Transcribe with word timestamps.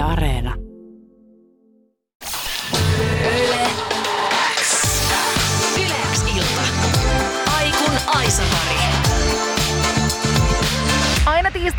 Areena. 0.00 0.69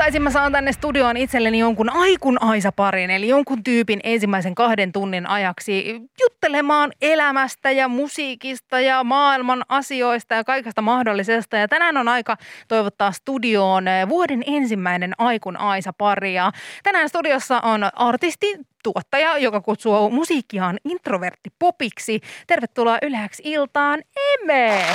Aina 0.02 0.12
tiistaisin 0.12 0.24
mä 0.24 0.40
saan 0.42 0.52
tänne 0.52 0.72
studioon 0.72 1.18
itselleni 1.18 1.60
jonkun 1.60 1.90
aikun 1.90 2.44
Aisa-parin, 2.44 3.10
eli 3.10 3.28
jonkun 3.28 3.64
tyypin 3.64 4.00
ensimmäisen 4.04 4.56
kahden 4.56 4.92
tunnin 4.92 5.28
ajaksi 5.28 6.02
juttelemaan 6.22 6.92
elämästä 7.02 7.72
ja 7.72 7.88
musiikista 7.88 8.80
ja 8.80 9.04
maailman 9.04 9.64
asioista 9.70 10.36
ja 10.36 10.44
kaikesta 10.44 10.82
mahdollisesta. 10.82 11.58
Ja 11.58 11.68
tänään 11.68 11.98
on 11.98 12.08
aika 12.08 12.38
toivottaa 12.68 13.12
studioon 13.12 13.86
vuoden 14.10 14.44
ensimmäinen 14.48 15.14
aikun 15.18 15.58
Aisa-pari. 15.58 16.34
Ja 16.34 16.52
tänään 16.84 17.10
studiossa 17.10 17.60
on 17.60 17.90
artisti, 17.94 18.58
tuottaja, 18.84 19.38
joka 19.38 19.62
kutsuu 19.62 20.10
musiikkiaan 20.10 20.78
introverttipopiksi. 20.86 22.22
Tervetuloa 22.48 22.98
Yleäksi 23.02 23.44
iltaan, 23.46 24.02
Eme! 24.34 24.86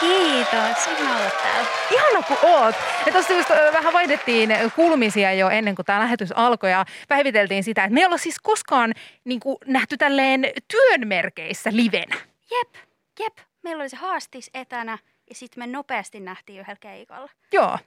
Kiitos, 0.00 0.86
ihana 0.86 1.16
olla 1.16 1.30
täällä. 1.42 1.68
Ihana 1.90 2.22
kun 2.22 2.36
oot. 2.42 2.74
Ja 3.06 3.12
tuossa 3.12 3.32
just 3.32 3.50
vähän 3.72 3.92
vaihdettiin 3.92 4.50
kulmisia 4.76 5.32
jo 5.32 5.48
ennen 5.48 5.74
kuin 5.74 5.86
tämä 5.86 6.00
lähetys 6.00 6.32
alkoi 6.32 6.70
ja 6.70 6.84
päiviteltiin 7.08 7.64
sitä, 7.64 7.84
että 7.84 7.94
me 7.94 8.00
ei 8.00 8.06
olla 8.06 8.18
siis 8.18 8.38
koskaan 8.38 8.94
niin 9.24 9.40
kuin, 9.40 9.56
nähty 9.66 9.96
tälleen 9.96 10.46
työn 10.68 11.08
merkeissä 11.08 11.70
livenä. 11.72 12.16
Jep, 12.50 12.74
jep. 13.20 13.38
Meillä 13.62 13.82
oli 13.82 13.88
se 13.88 13.96
haastis 13.96 14.50
etänä 14.54 14.98
ja 15.28 15.34
sitten 15.34 15.62
me 15.62 15.66
nopeasti 15.66 16.20
nähtiin 16.20 16.60
yhdellä 16.60 16.78
keikalla. 16.80 17.28
Joo. 17.52 17.78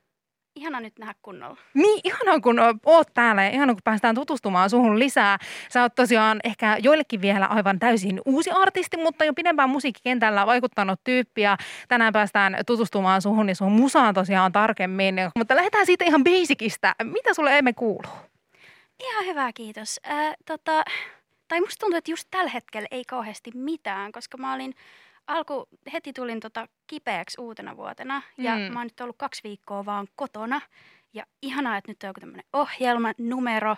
Ihana 0.55 0.79
nyt 0.79 0.99
nähdä 0.99 1.15
kunnolla. 1.21 1.57
Niin, 1.73 2.01
ihanaa 2.03 2.39
kun 2.39 2.59
oot 2.85 3.07
täällä 3.13 3.43
ja 3.43 3.49
ihanaa 3.49 3.75
kun 3.75 3.81
päästään 3.83 4.15
tutustumaan 4.15 4.69
suhun 4.69 4.99
lisää. 4.99 5.37
Sä 5.69 5.81
oot 5.81 5.95
tosiaan 5.95 6.39
ehkä 6.43 6.77
joillekin 6.79 7.21
vielä 7.21 7.45
aivan 7.45 7.79
täysin 7.79 8.21
uusi 8.25 8.51
artisti, 8.51 8.97
mutta 8.97 9.25
jo 9.25 9.33
pidempään 9.33 9.69
musiikkikentällä 9.69 10.45
vaikuttanut 10.45 10.99
tyyppi 11.03 11.41
ja 11.41 11.57
tänään 11.87 12.13
päästään 12.13 12.57
tutustumaan 12.67 13.21
suhun 13.21 13.49
ja 13.49 13.55
sun 13.55 13.71
musaan 13.71 14.13
tosiaan 14.13 14.51
tarkemmin. 14.51 15.15
Mutta 15.35 15.55
lähdetään 15.55 15.85
siitä 15.85 16.05
ihan 16.05 16.23
basicista. 16.23 16.95
Mitä 17.03 17.33
sulle 17.33 17.57
emme 17.57 17.73
kuuluu? 17.73 18.11
Ihan 18.99 19.25
hyvä, 19.25 19.53
kiitos. 19.53 19.99
Äh, 20.09 20.33
tota, 20.45 20.83
tai 21.47 21.59
musta 21.59 21.79
tuntuu, 21.79 21.97
että 21.97 22.11
just 22.11 22.27
tällä 22.31 22.51
hetkellä 22.51 22.87
ei 22.91 23.05
kauheasti 23.05 23.51
mitään, 23.53 24.11
koska 24.11 24.37
mä 24.37 24.53
olin 24.53 24.75
alku, 25.27 25.67
heti 25.93 26.13
tulin 26.13 26.39
tota 26.39 26.67
kipeäksi 26.87 27.41
uutena 27.41 27.77
vuotena 27.77 28.21
ja 28.37 28.55
Mm. 28.55 28.73
mä 28.73 28.79
oon 28.79 28.85
nyt 28.87 29.01
ollut 29.01 29.17
kaksi 29.17 29.43
viikkoa 29.43 29.85
vaan 29.85 30.07
kotona. 30.15 30.61
Ja 31.13 31.25
ihanaa, 31.41 31.77
että 31.77 31.91
nyt 31.91 32.03
on 32.03 32.07
joku 32.07 32.19
tämmöinen 32.19 32.45
ohjelma, 32.53 33.11
numero. 33.17 33.75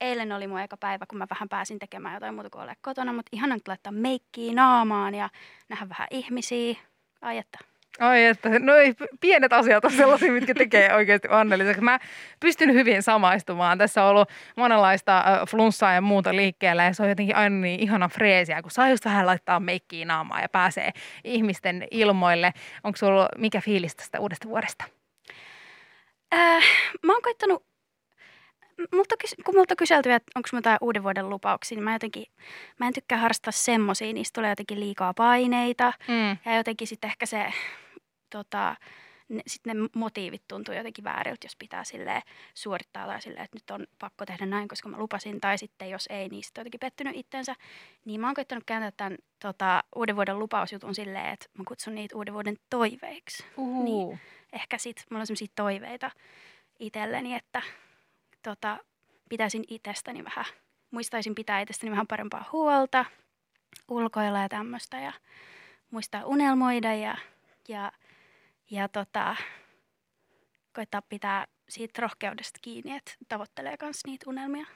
Eilen 0.00 0.32
oli 0.32 0.46
mun 0.46 0.60
eka 0.60 0.76
päivä, 0.76 1.06
kun 1.06 1.18
mä 1.18 1.26
vähän 1.30 1.48
pääsin 1.48 1.78
tekemään 1.78 2.14
jotain 2.14 2.34
muuta 2.34 2.50
kuin 2.50 2.62
olla 2.62 2.74
kotona, 2.80 3.12
mutta 3.12 3.28
ihanaa 3.32 3.56
nyt 3.56 3.68
laittaa 3.68 3.92
meikkiä 3.92 4.54
naamaan 4.54 5.14
ja 5.14 5.30
nähdä 5.68 5.88
vähän 5.88 6.08
ihmisiä. 6.10 6.74
Ai 7.22 7.38
että. 7.38 7.58
Ai 7.98 8.24
että, 8.24 8.58
no 8.58 8.74
ei, 8.74 8.94
pienet 9.20 9.52
asiat 9.52 9.84
on 9.84 9.92
sellaisia, 9.92 10.32
mitkä 10.32 10.54
tekee 10.54 10.94
oikeasti 10.96 11.28
onnelliseksi. 11.28 11.80
Mä 11.82 11.98
pystyn 12.40 12.74
hyvin 12.74 13.02
samaistumaan. 13.02 13.78
Tässä 13.78 14.04
on 14.04 14.10
ollut 14.10 14.28
monenlaista 14.56 15.24
flunssaa 15.50 15.92
ja 15.92 16.00
muuta 16.00 16.36
liikkeellä 16.36 16.84
ja 16.84 16.94
se 16.94 17.02
on 17.02 17.08
jotenkin 17.08 17.36
aina 17.36 17.56
niin 17.56 17.80
ihana 17.80 18.08
freesiä, 18.08 18.62
kun 18.62 18.70
saa 18.70 18.88
just 18.88 19.04
vähän 19.04 19.26
laittaa 19.26 19.60
meikkiä 19.60 20.04
naamaan 20.04 20.42
ja 20.42 20.48
pääsee 20.48 20.90
ihmisten 21.24 21.86
ilmoille. 21.90 22.52
Onko 22.84 22.96
sulla 22.96 23.28
mikä 23.38 23.60
fiilis 23.60 23.96
tästä 23.96 24.20
uudesta 24.20 24.48
vuodesta? 24.48 24.84
Äh, 26.34 26.64
mä 27.02 27.12
oon 27.12 27.22
koittanut, 27.22 27.68
multa, 28.92 29.14
kun 29.44 29.54
multa 29.54 29.76
kyselty, 29.76 30.12
että 30.12 30.32
onko 30.34 30.48
mulla 30.52 30.58
jotain 30.58 30.78
uuden 30.80 31.02
vuoden 31.02 31.30
lupauksia, 31.30 31.76
niin 31.76 31.84
mä 31.84 31.92
jotenkin, 31.92 32.24
mä 32.78 32.86
en 32.86 32.92
tykkää 32.92 33.18
harrastaa 33.18 33.52
semmosia, 33.52 34.12
niistä 34.12 34.34
tulee 34.34 34.50
jotenkin 34.50 34.80
liikaa 34.80 35.14
paineita. 35.14 35.92
Mm. 36.08 36.36
Ja 36.44 36.56
jotenkin 36.56 36.86
sitten 36.88 37.10
ehkä 37.10 37.26
se, 37.26 37.46
tota, 38.30 38.76
ne, 39.28 39.42
sit 39.46 39.66
ne 39.66 39.74
motiivit 39.94 40.42
tuntuu 40.48 40.74
jotenkin 40.74 41.04
vääriltä, 41.04 41.44
jos 41.44 41.56
pitää 41.56 41.84
sille 41.84 42.22
suorittaa 42.54 43.06
tai 43.06 43.22
silleen, 43.22 43.44
että 43.44 43.56
nyt 43.56 43.70
on 43.70 43.86
pakko 43.98 44.26
tehdä 44.26 44.46
näin, 44.46 44.68
koska 44.68 44.88
mä 44.88 44.98
lupasin. 44.98 45.40
Tai 45.40 45.58
sitten 45.58 45.90
jos 45.90 46.06
ei, 46.10 46.28
niin 46.28 46.44
sitten 46.44 46.60
on 46.60 46.62
jotenkin 46.62 46.80
pettynyt 46.80 47.16
itsensä. 47.16 47.54
Niin 48.04 48.20
mä 48.20 48.26
oon 48.26 48.34
koittanut 48.34 48.64
kääntää 48.66 48.90
tämän 48.90 49.18
tota, 49.40 49.84
uuden 49.96 50.16
vuoden 50.16 50.38
lupausjutun 50.38 50.94
silleen, 50.94 51.26
että 51.26 51.46
mä 51.58 51.64
kutsun 51.68 51.94
niitä 51.94 52.16
uuden 52.16 52.34
vuoden 52.34 52.56
toiveiksi. 52.70 53.44
Uhu. 53.56 54.18
Ehkä 54.52 54.78
sitten 54.78 55.04
mulla 55.10 55.20
on 55.20 55.26
sellaisia 55.26 55.48
toiveita 55.54 56.10
itselleni, 56.78 57.34
että 57.34 57.62
tota, 58.42 58.78
pitäisin 59.28 59.64
itsestäni 59.68 60.24
vähän, 60.24 60.44
muistaisin 60.90 61.34
pitää 61.34 61.60
itsestäni 61.60 61.90
vähän 61.90 62.06
parempaa 62.06 62.48
huolta, 62.52 63.04
ulkoilla 63.88 64.38
ja 64.38 64.48
tämmöistä 64.48 65.00
ja 65.00 65.12
muistaa 65.90 66.24
unelmoida 66.24 66.94
ja, 66.94 67.16
ja, 67.68 67.92
ja 68.70 68.88
tota, 68.88 69.36
koittaa 70.74 71.02
pitää 71.02 71.46
siitä 71.68 72.02
rohkeudesta 72.02 72.58
kiinni, 72.62 72.96
että 72.96 73.12
tavoittelee 73.28 73.76
myös 73.82 74.00
niitä 74.06 74.30
unelmia. 74.30 74.66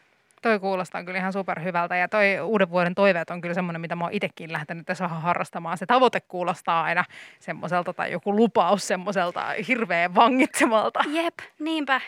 Toi 0.42 0.60
kuulostaa 0.60 1.04
kyllä 1.04 1.18
ihan 1.18 1.32
superhyvältä 1.32 1.96
ja 1.96 2.08
toi 2.08 2.40
uuden 2.40 2.70
vuoden 2.70 2.94
toiveet 2.94 3.30
on 3.30 3.40
kyllä 3.40 3.54
semmoinen, 3.54 3.80
mitä 3.80 3.96
mä 3.96 4.04
oon 4.04 4.12
itsekin 4.12 4.52
lähtenyt 4.52 4.86
tässä 4.86 5.08
harrastamaan. 5.08 5.78
Se 5.78 5.86
tavoite 5.86 6.20
kuulostaa 6.20 6.82
aina 6.82 7.04
semmoiselta 7.40 7.92
tai 7.92 8.12
joku 8.12 8.36
lupaus 8.36 8.88
semmoiselta 8.88 9.46
hirveän 9.68 10.14
vangitsemalta. 10.14 11.00
Jep, 11.12 11.38
niinpä. 11.58 12.00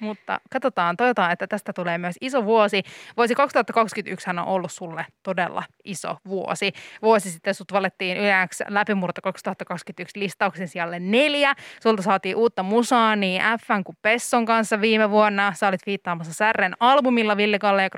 Mutta 0.00 0.40
katsotaan, 0.50 0.96
toivotaan, 0.96 1.32
että 1.32 1.46
tästä 1.46 1.72
tulee 1.72 1.98
myös 1.98 2.16
iso 2.20 2.44
vuosi. 2.44 2.82
Vuosi 3.16 3.34
2021 3.34 4.30
on 4.30 4.38
ollut 4.38 4.72
sulle 4.72 5.06
todella 5.22 5.62
iso 5.84 6.16
vuosi. 6.28 6.72
Vuosi 7.02 7.30
sitten 7.30 7.54
sut 7.54 7.72
valettiin 7.72 8.16
yleensä 8.16 8.64
läpimurto 8.68 9.22
2021 9.22 10.20
listauksen 10.20 10.68
sijalle 10.68 11.00
neljä. 11.00 11.54
Sulta 11.82 12.02
saatiin 12.02 12.36
uutta 12.36 12.62
musaa 12.62 13.16
niin 13.16 13.42
Fn 13.66 13.84
kuin 13.84 13.98
Pesson 14.02 14.46
kanssa 14.46 14.80
viime 14.80 15.10
vuonna. 15.10 15.52
Sä 15.54 15.68
olit 15.68 15.86
viittaamassa 15.86 16.34
Särren 16.34 16.74
albumilla 16.80 17.36
Ville 17.36 17.58
Kalle 17.58 17.82
ja 17.82 17.90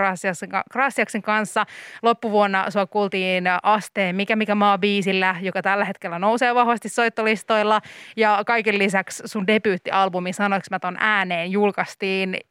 Graciaksen 0.72 1.22
kanssa. 1.22 1.66
Loppuvuonna 2.02 2.70
sua 2.70 2.86
kuultiin 2.86 3.44
Asteen 3.62 4.16
Mikä 4.16 4.36
mikä 4.36 4.54
maa 4.54 4.78
biisillä, 4.78 5.36
joka 5.40 5.62
tällä 5.62 5.84
hetkellä 5.84 6.18
nousee 6.18 6.54
vahvasti 6.54 6.88
soittolistoilla. 6.88 7.80
Ja 8.16 8.42
kaiken 8.46 8.78
lisäksi 8.78 9.22
sun 9.26 9.46
debyyttialbumi 9.46 10.32
Sanoinko 10.32 10.66
mä 10.70 10.78
ton 10.78 10.96
ääneen 11.00 11.50
julkaistiin. 11.50 11.91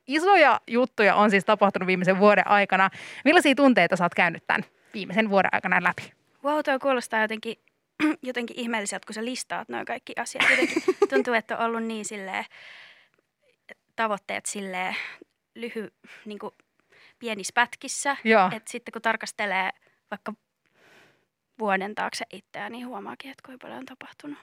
Isoja 0.08 0.62
juttuja 0.68 1.16
on 1.16 1.30
siis 1.30 1.46
tapahtunut 1.46 1.88
viimeisen 1.88 2.20
vuoden 2.20 2.48
aikana. 2.48 2.90
Millaisia 3.26 3.56
tunteita 3.56 3.96
sä 3.96 4.04
oot 4.04 4.16
käynyt 4.16 4.44
tämän 4.48 4.64
viimeisen 4.94 5.30
vuoden 5.30 5.54
aikana 5.54 5.84
läpi? 5.84 6.14
Wow, 6.44 6.60
tuo 6.66 6.80
kuulostaa 6.80 7.22
jotenkin, 7.22 7.56
jotenkin 8.24 8.60
ihmeelliseltä, 8.60 9.06
kun 9.06 9.14
sä 9.14 9.26
listaat 9.26 9.70
noin 9.70 9.86
kaikki 9.86 10.14
asiat. 10.18 10.50
Jotenkin 10.50 10.84
tuntuu, 11.10 11.34
että 11.34 11.58
on 11.58 11.66
ollut 11.66 11.84
niin 11.84 12.06
silleen, 12.06 12.46
tavoitteet 13.96 14.46
silleen 14.46 14.96
lyhy, 15.56 15.94
niin 16.26 16.40
kuin 16.40 16.52
pienissä 17.20 17.52
pätkissä. 17.54 18.18
Että 18.56 18.72
sitten 18.72 18.92
kun 18.92 19.02
tarkastelee 19.02 19.70
vaikka 20.12 20.34
vuoden 21.60 21.96
taakse 21.96 22.26
itseään, 22.34 22.72
niin 22.72 22.88
huomaakin, 22.88 23.32
että 23.32 23.44
kuinka 23.46 23.62
paljon 23.68 23.80
on 23.80 23.86
tapahtunut. 23.86 24.38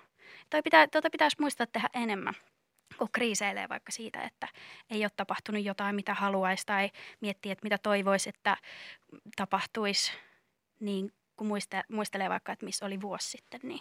Toi 0.50 0.62
pitää, 0.62 0.86
tuota 0.86 1.10
pitäisi 1.10 1.36
muistaa 1.40 1.66
tehdä 1.66 1.88
enemmän 1.94 2.34
kun 2.98 3.08
kriiseilee 3.12 3.68
vaikka 3.68 3.92
siitä, 3.92 4.22
että 4.22 4.48
ei 4.90 5.04
ole 5.04 5.10
tapahtunut 5.16 5.64
jotain, 5.64 5.94
mitä 5.94 6.14
haluaisi, 6.14 6.66
tai 6.66 6.90
miettii, 7.20 7.52
että 7.52 7.64
mitä 7.64 7.78
toivoisi, 7.78 8.28
että 8.28 8.56
tapahtuisi, 9.36 10.12
niin 10.80 11.12
kun 11.36 11.46
muiste, 11.46 11.82
muistelee 11.88 12.28
vaikka, 12.28 12.52
että 12.52 12.66
missä 12.66 12.86
oli 12.86 13.00
vuosi 13.00 13.30
sitten, 13.30 13.60
niin 13.62 13.80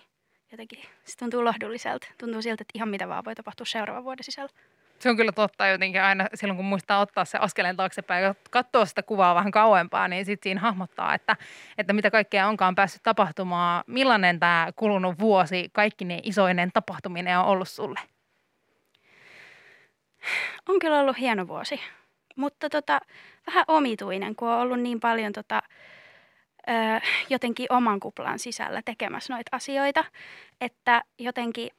jotenkin 0.52 0.80
se 1.04 1.18
tuntuu 1.18 1.46
lohdulliselta. 1.46 2.08
Tuntuu 2.18 2.42
siltä, 2.42 2.62
että 2.62 2.72
ihan 2.74 2.90
mitä 2.90 3.08
vaan 3.08 3.26
voi 3.26 3.36
tapahtua 3.36 3.66
seuraavan 3.66 4.04
vuoden 4.04 4.24
sisällä. 4.24 4.50
Se 5.00 5.10
on 5.10 5.18
kyllä 5.18 5.32
totta 5.32 5.68
jotenkin 5.68 6.02
aina 6.02 6.28
silloin, 6.34 6.58
kun 6.58 6.66
muistaa 6.66 7.00
ottaa 7.00 7.26
se 7.26 7.38
askeleen 7.38 7.78
taaksepäin 7.78 8.24
ja 8.24 8.36
katsoa 8.50 8.86
sitä 8.86 9.04
kuvaa 9.04 9.36
vähän 9.36 9.52
kauempaa, 9.52 10.08
niin 10.08 10.26
sitten 10.26 10.50
siinä 10.50 10.62
hahmottaa, 10.62 11.14
että, 11.14 11.36
että 11.78 11.94
mitä 11.94 12.12
kaikkea 12.12 12.48
onkaan 12.48 12.76
päässyt 12.76 13.04
tapahtumaan. 13.04 13.84
Millainen 13.88 14.40
tämä 14.40 14.70
kulunut 14.76 15.20
vuosi, 15.20 15.70
kaikki 15.74 16.06
ne 16.06 16.20
isoinen 16.24 16.72
tapahtuminen 16.72 17.40
on 17.40 17.46
ollut 17.46 17.70
sulle? 17.70 18.00
On 20.70 20.80
kyllä 20.80 21.00
ollut 21.00 21.20
hieno 21.20 21.48
vuosi, 21.48 21.80
mutta 22.36 22.70
tota, 22.70 23.00
vähän 23.48 23.66
omituinen, 23.68 24.36
kun 24.36 24.48
on 24.48 24.60
ollut 24.60 24.80
niin 24.80 25.00
paljon 25.00 25.34
tota, 25.34 25.62
ö, 26.70 26.72
jotenkin 27.30 27.68
oman 27.70 28.00
kuplan 28.00 28.40
sisällä 28.40 28.82
tekemässä 28.86 29.34
noita 29.34 29.50
asioita, 29.56 30.06
että 30.62 31.04
jotenkin, 31.20 31.70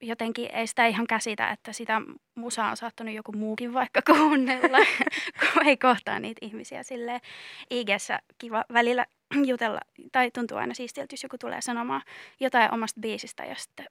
jotenkin 0.00 0.50
ei 0.52 0.66
sitä 0.66 0.86
ihan 0.86 1.06
käsitä, 1.06 1.50
että 1.50 1.72
sitä 1.72 2.00
musaa 2.34 2.70
on 2.70 2.76
saattanut 2.76 3.14
joku 3.14 3.32
muukin 3.32 3.74
vaikka 3.74 4.02
kuunnella, 4.12 4.78
kun 5.52 5.66
ei 5.66 5.76
kohtaa 5.76 6.18
niitä 6.18 6.46
ihmisiä 6.46 6.82
silleen 6.82 7.20
IGssä 7.70 8.18
kiva 8.38 8.64
välillä 8.72 9.06
jutella, 9.44 9.80
tai 10.12 10.30
tuntuu 10.30 10.58
aina 10.58 10.74
siistiltä, 10.74 11.12
jos 11.12 11.22
joku 11.22 11.38
tulee 11.38 11.60
sanomaan 11.60 12.02
jotain 12.40 12.74
omasta 12.74 13.00
biisistä 13.00 13.44
ja 13.44 13.54
sitten 13.54 13.86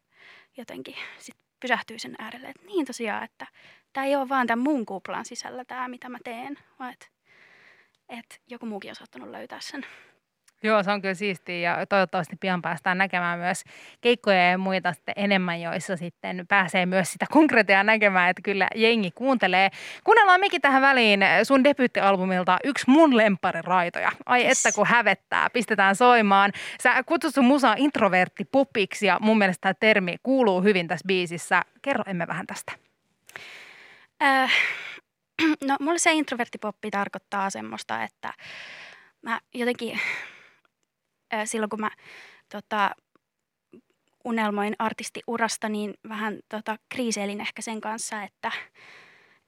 jotenkin 0.57 0.95
sit 1.17 1.35
pysähtyy 1.61 1.99
sen 1.99 2.15
äärelle, 2.19 2.47
että 2.47 2.65
niin 2.65 2.85
tosiaan, 2.85 3.23
että 3.23 3.47
tämä 3.93 4.05
ei 4.05 4.15
ole 4.15 4.29
vaan 4.29 4.47
tämän 4.47 4.63
mun 4.63 4.85
kuplan 4.85 5.25
sisällä 5.25 5.65
tämä, 5.65 5.87
mitä 5.87 6.09
mä 6.09 6.17
teen, 6.23 6.57
vaan 6.79 6.93
että, 6.93 7.07
että 8.09 8.35
joku 8.47 8.65
muukin 8.65 8.91
on 8.91 8.95
saattanut 8.95 9.29
löytää 9.29 9.59
sen. 9.61 9.85
Joo, 10.63 10.83
se 10.83 10.91
on 10.91 11.01
kyllä 11.01 11.13
siistiä 11.13 11.59
ja 11.59 11.85
toivottavasti 11.85 12.35
pian 12.39 12.61
päästään 12.61 12.97
näkemään 12.97 13.39
myös 13.39 13.63
keikkoja 14.01 14.49
ja 14.49 14.57
muita 14.57 14.93
sitten 14.93 15.13
enemmän, 15.17 15.61
joissa 15.61 15.97
sitten 15.97 16.45
pääsee 16.47 16.85
myös 16.85 17.11
sitä 17.11 17.25
konkreettia 17.31 17.83
näkemään, 17.83 18.29
että 18.29 18.41
kyllä 18.41 18.67
jengi 18.75 19.11
kuuntelee. 19.11 19.69
Kuunnellaan 20.03 20.39
mekin 20.39 20.61
tähän 20.61 20.81
väliin 20.81 21.19
sun 21.43 21.63
debyyttialbumilta 21.63 22.57
yksi 22.63 22.85
mun 22.87 23.11
raitoja. 23.61 24.11
Ai 24.25 24.45
yes. 24.45 24.65
että 24.65 24.75
kun 24.75 24.87
hävettää, 24.87 25.49
pistetään 25.49 25.95
soimaan. 25.95 26.51
Sä 26.83 27.03
kutsut 27.03 27.33
sun 27.33 27.45
musaa 27.45 27.75
introvertti 27.77 28.45
popiksi 28.45 29.05
ja 29.05 29.17
mun 29.21 29.37
mielestä 29.37 29.61
tämä 29.61 29.73
termi 29.73 30.15
kuuluu 30.23 30.61
hyvin 30.61 30.87
tässä 30.87 31.07
biisissä. 31.07 31.61
Kerro 31.81 32.03
emme 32.07 32.27
vähän 32.27 32.47
tästä. 32.47 32.71
Äh, 34.23 34.51
no 35.67 35.77
mulle 35.79 35.99
se 35.99 36.11
introverttipoppi 36.11 36.91
tarkoittaa 36.91 37.49
semmoista, 37.49 38.03
että 38.03 38.33
mä 39.21 39.39
jotenkin 39.53 39.99
silloin 41.45 41.69
kun 41.69 41.79
mä 41.79 41.91
tota, 42.51 42.91
unelmoin 44.23 44.75
artistiurasta, 44.79 45.69
niin 45.69 45.93
vähän 46.09 46.39
tota, 46.49 46.77
kriiseilin 46.89 47.41
ehkä 47.41 47.61
sen 47.61 47.81
kanssa, 47.81 48.23
että, 48.23 48.51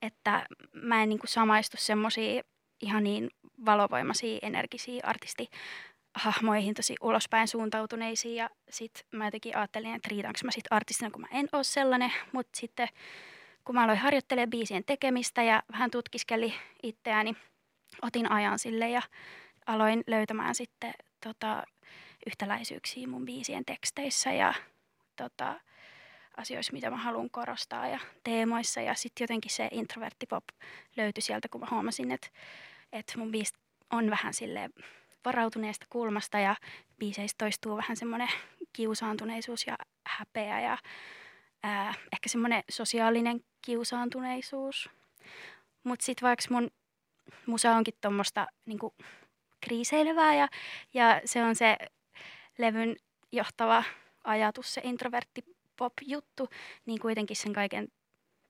että 0.01 0.45
mä 0.73 1.03
en 1.03 1.09
niin 1.09 1.19
kuin 1.19 1.29
samaistu 1.29 1.77
semmoisia 1.79 2.43
ihan 2.81 3.03
niin 3.03 3.29
valovoimaisia, 3.65 4.39
energisiä 4.41 5.03
artistihahmoihin, 5.03 6.73
tosi 6.73 6.95
ulospäin 7.01 7.47
suuntautuneisiin. 7.47 8.35
Ja 8.35 8.49
sitten 8.69 9.03
mä 9.11 9.25
jotenkin 9.25 9.57
ajattelin, 9.57 9.95
että 9.95 10.09
riitänkö 10.09 10.39
mä 10.43 10.51
sitten 10.51 10.73
artistina, 10.75 11.11
kun 11.11 11.21
mä 11.21 11.27
en 11.31 11.49
ole 11.51 11.63
sellainen. 11.63 12.13
Mutta 12.31 12.59
sitten 12.59 12.87
kun 13.65 13.75
mä 13.75 13.83
aloin 13.83 13.97
harjoittelemaan 13.97 14.49
biisien 14.49 14.83
tekemistä 14.85 15.43
ja 15.43 15.63
vähän 15.71 15.91
tutkiskeli 15.91 16.53
itseäni, 16.83 17.35
otin 18.01 18.31
ajan 18.31 18.59
sille 18.59 18.89
ja 18.89 19.01
aloin 19.65 20.03
löytämään 20.07 20.55
sitten 20.55 20.93
tota, 21.23 21.63
yhtäläisyyksiä 22.27 23.07
mun 23.07 23.25
biisien 23.25 23.65
teksteissä 23.65 24.31
ja 24.31 24.53
tota, 25.15 25.59
asioissa, 26.37 26.73
mitä 26.73 26.89
mä 26.89 26.97
haluan 26.97 27.29
korostaa 27.29 27.87
ja 27.87 27.99
teemoissa. 28.23 28.81
Ja 28.81 28.93
sitten 28.93 29.23
jotenkin 29.23 29.51
se 29.51 29.67
introverttipop 29.71 30.43
löytyi 30.97 31.21
sieltä, 31.21 31.47
kun 31.47 31.61
mä 31.61 31.67
huomasin, 31.71 32.11
että, 32.11 32.27
että 32.93 33.17
mun 33.17 33.31
biisit 33.31 33.55
on 33.91 34.09
vähän 34.09 34.33
sille 34.33 34.69
varautuneesta 35.25 35.85
kulmasta 35.89 36.39
ja 36.39 36.55
biiseissä 36.99 37.35
toistuu 37.37 37.77
vähän 37.77 37.97
semmoinen 37.97 38.29
kiusaantuneisuus 38.73 39.67
ja 39.67 39.77
häpeä 40.07 40.61
ja 40.61 40.77
ää, 41.63 41.93
ehkä 42.13 42.29
semmoinen 42.29 42.63
sosiaalinen 42.71 43.43
kiusaantuneisuus. 43.61 44.89
Mutta 45.83 46.05
sitten 46.05 46.27
vaikka 46.27 46.45
mun 46.49 46.71
musa 47.45 47.71
onkin 47.71 47.93
tuommoista 48.01 48.47
niinku, 48.65 48.95
kriiseilevää 49.61 50.35
ja, 50.35 50.47
ja 50.93 51.21
se 51.25 51.43
on 51.43 51.55
se 51.55 51.77
levyn 52.57 52.95
johtava 53.31 53.83
ajatus, 54.23 54.73
se 54.73 54.81
introvertti 54.83 55.43
pop-juttu, 55.77 56.49
niin 56.85 56.99
kuitenkin 56.99 57.35
sen 57.35 57.53
kaiken 57.53 57.87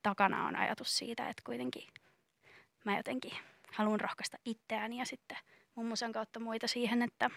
takana 0.04 0.48
on 0.48 0.56
ajatus 0.56 0.98
siitä, 0.98 1.30
että 1.30 1.42
kuitenkin 1.46 1.88
mä 2.86 2.98
jotenkin 2.98 3.32
haluan 3.74 4.00
rohkaista 4.00 4.38
itseäni 4.46 4.98
ja 4.98 5.06
sitten 5.06 5.38
mun 5.76 5.86
musan 5.86 6.12
kautta 6.12 6.40
muita 6.40 6.68
siihen, 6.68 7.02
että 7.02 7.30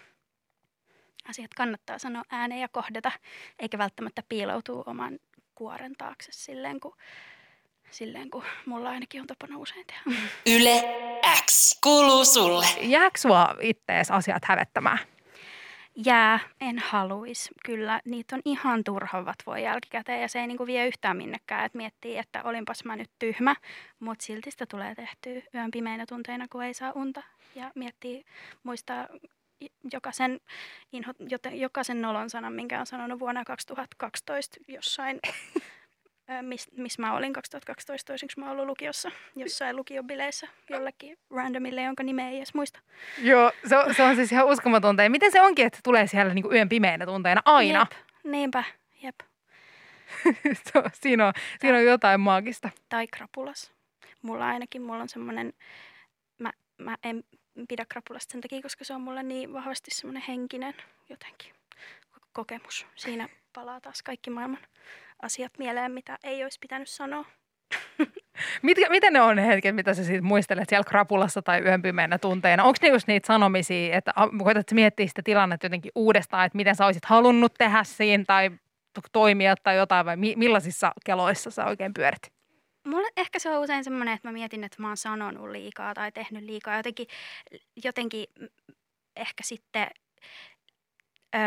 asiat 1.28 1.54
kannattaa 1.54 1.98
sanoa 1.98 2.22
ääneen 2.30 2.60
ja 2.60 2.68
kohdata, 2.68 3.12
eikä 3.58 3.78
välttämättä 3.78 4.22
piiloutua 4.28 4.82
oman 4.86 5.18
kuoren 5.54 5.92
taakse 5.98 6.32
silleen, 6.32 6.80
kun, 6.80 6.96
silleen, 7.90 8.30
kun 8.30 8.44
mulla 8.66 8.90
ainakin 8.90 9.20
on 9.20 9.26
tapana 9.26 9.58
usein 9.58 9.86
tehdä. 9.86 10.20
Yle 10.46 10.82
X 11.46 11.80
kuuluu 11.80 12.24
sulle. 12.24 12.66
Jääkö 12.80 13.18
sua 13.18 13.54
ittees 13.60 14.10
asiat 14.10 14.44
hävettämään? 14.44 14.98
Jää, 16.04 16.40
en 16.60 16.78
haluis. 16.78 17.50
Kyllä, 17.64 18.00
niitä 18.04 18.37
on 18.37 18.43
ihan 18.44 18.84
turhavat 18.84 19.37
voi 19.46 19.62
jälkikäteen 19.62 20.22
ja 20.22 20.28
se 20.28 20.40
ei 20.40 20.46
niinku 20.46 20.66
vie 20.66 20.87
yhtään 20.87 21.16
minnekään, 21.16 21.64
että 21.64 21.78
miettii, 21.78 22.19
että 22.19 22.43
olinpas 22.43 22.84
mä 22.84 22.96
nyt 22.96 23.10
tyhmä, 23.19 23.56
mutta 24.00 24.25
silti 24.25 24.50
sitä 24.50 24.66
tulee 24.66 24.94
tehtyä 24.94 25.43
yön 25.54 25.70
pimeinä 25.70 26.06
tunteina, 26.06 26.46
kun 26.48 26.62
ei 26.62 26.75
saa 26.75 26.93
unta 26.94 27.22
ja 27.54 27.70
miettii, 27.75 28.25
muistaa 28.62 29.06
jokaisen, 29.93 30.40
inho, 30.93 31.12
jokaisen 31.52 32.02
nolon 32.02 32.31
sanan, 32.31 32.52
minkä 32.52 32.81
on 32.81 32.87
sanonut 32.87 33.20
vuonna 33.20 33.44
2012 33.44 34.56
jossain 34.69 35.20
missä 36.43 36.70
mis 36.76 36.99
mä 36.99 37.17
olin 37.17 37.32
2012 37.32 38.12
toiseksi 38.12 38.40
mä 38.40 38.50
ollut 38.50 38.67
lukiossa, 38.67 39.11
jossain 39.37 39.76
lukiobileissä 39.76 40.49
jollekin 40.70 41.19
randomille, 41.31 41.82
jonka 41.82 42.02
nimeä 42.02 42.28
ei 42.28 42.37
edes 42.37 42.55
muista. 42.55 42.81
Joo, 43.19 43.52
se 43.69 43.76
on, 43.76 43.94
se 43.94 44.02
on 44.02 44.17
siis 44.17 44.32
ihan 44.32 44.46
uskomatonta. 44.46 45.02
Ja 45.02 45.11
miten 45.11 45.32
se 45.32 45.40
onkin, 45.40 45.67
että 45.67 45.78
tulee 45.84 46.06
siellä 46.06 46.34
niinku 46.34 46.52
yön 46.52 46.69
pimeinä 46.69 47.06
tunteina 47.06 47.43
aina? 47.44 47.78
Jep, 47.78 48.06
niinpä, 48.25 48.64
jep. 49.02 49.20
siinä, 51.02 51.26
on, 51.26 51.32
siinä 51.61 51.76
on 51.76 51.84
jotain 51.84 52.20
maagista. 52.20 52.70
Tai 52.88 53.06
krapulas. 53.06 53.73
Mulla 54.23 54.46
ainakin, 54.46 54.82
mulla 54.82 55.02
on 55.02 55.08
semmoinen, 55.08 55.52
mä, 56.38 56.52
mä 56.78 56.96
en 57.02 57.25
pidä 57.69 57.87
krapulasta 57.88 58.32
sen 58.32 58.40
takia, 58.40 58.62
koska 58.62 58.84
se 58.84 58.94
on 58.94 59.00
mulle 59.00 59.23
niin 59.23 59.52
vahvasti 59.52 59.90
semmoinen 59.90 60.23
henkinen 60.28 60.75
jotenkin 61.08 61.52
kokemus. 62.32 62.87
Siinä 62.96 63.28
palaa 63.52 63.81
taas 63.81 64.02
kaikki 64.02 64.31
maailman 64.31 64.58
asiat 65.22 65.52
mieleen, 65.58 65.92
mitä 65.92 66.18
ei 66.24 66.42
olisi 66.42 66.58
pitänyt 66.60 66.88
sanoa. 66.88 67.24
Mitkä, 68.62 68.90
miten 68.90 69.12
ne 69.12 69.20
on 69.20 69.36
ne 69.36 69.46
hetket, 69.46 69.74
mitä 69.74 69.94
sä 69.94 70.04
siitä 70.04 70.22
muistelet 70.22 70.68
siellä 70.68 70.84
krapulassa 70.84 71.42
tai 71.42 71.60
yön 71.62 71.82
pimeänä 71.82 72.18
tunteina? 72.18 72.64
Onko 72.64 72.78
ne 72.82 72.88
just 72.88 73.08
niitä 73.08 73.26
sanomisia, 73.26 73.96
että 73.96 74.12
koetat 74.44 74.72
miettiä 74.72 75.06
sitä 75.06 75.22
tilannetta 75.24 75.66
jotenkin 75.66 75.92
uudestaan, 75.94 76.46
että 76.46 76.56
miten 76.56 76.76
sä 76.76 76.86
olisit 76.86 77.04
halunnut 77.04 77.54
tehdä 77.58 77.84
siinä 77.84 78.24
tai 78.26 78.50
toimia 79.12 79.54
tai 79.62 79.76
jotain 79.76 80.06
vai 80.06 80.16
millaisissa 80.16 80.92
keloissa 81.04 81.50
sä 81.50 81.64
oikein 81.64 81.94
pyörit? 81.94 82.32
Mulle 82.86 83.08
ehkä 83.16 83.38
se 83.38 83.50
on 83.50 83.62
usein 83.62 83.84
semmoinen, 83.84 84.14
että 84.14 84.28
mä 84.28 84.32
mietin, 84.32 84.64
että 84.64 84.82
mä 84.82 84.88
oon 84.88 84.96
sanonut 84.96 85.50
liikaa 85.50 85.94
tai 85.94 86.12
tehnyt 86.12 86.44
liikaa. 86.44 86.76
Jotenkin, 86.76 87.06
jotenkin 87.84 88.26
ehkä 89.16 89.42
sitten 89.42 89.86
öö, 91.34 91.40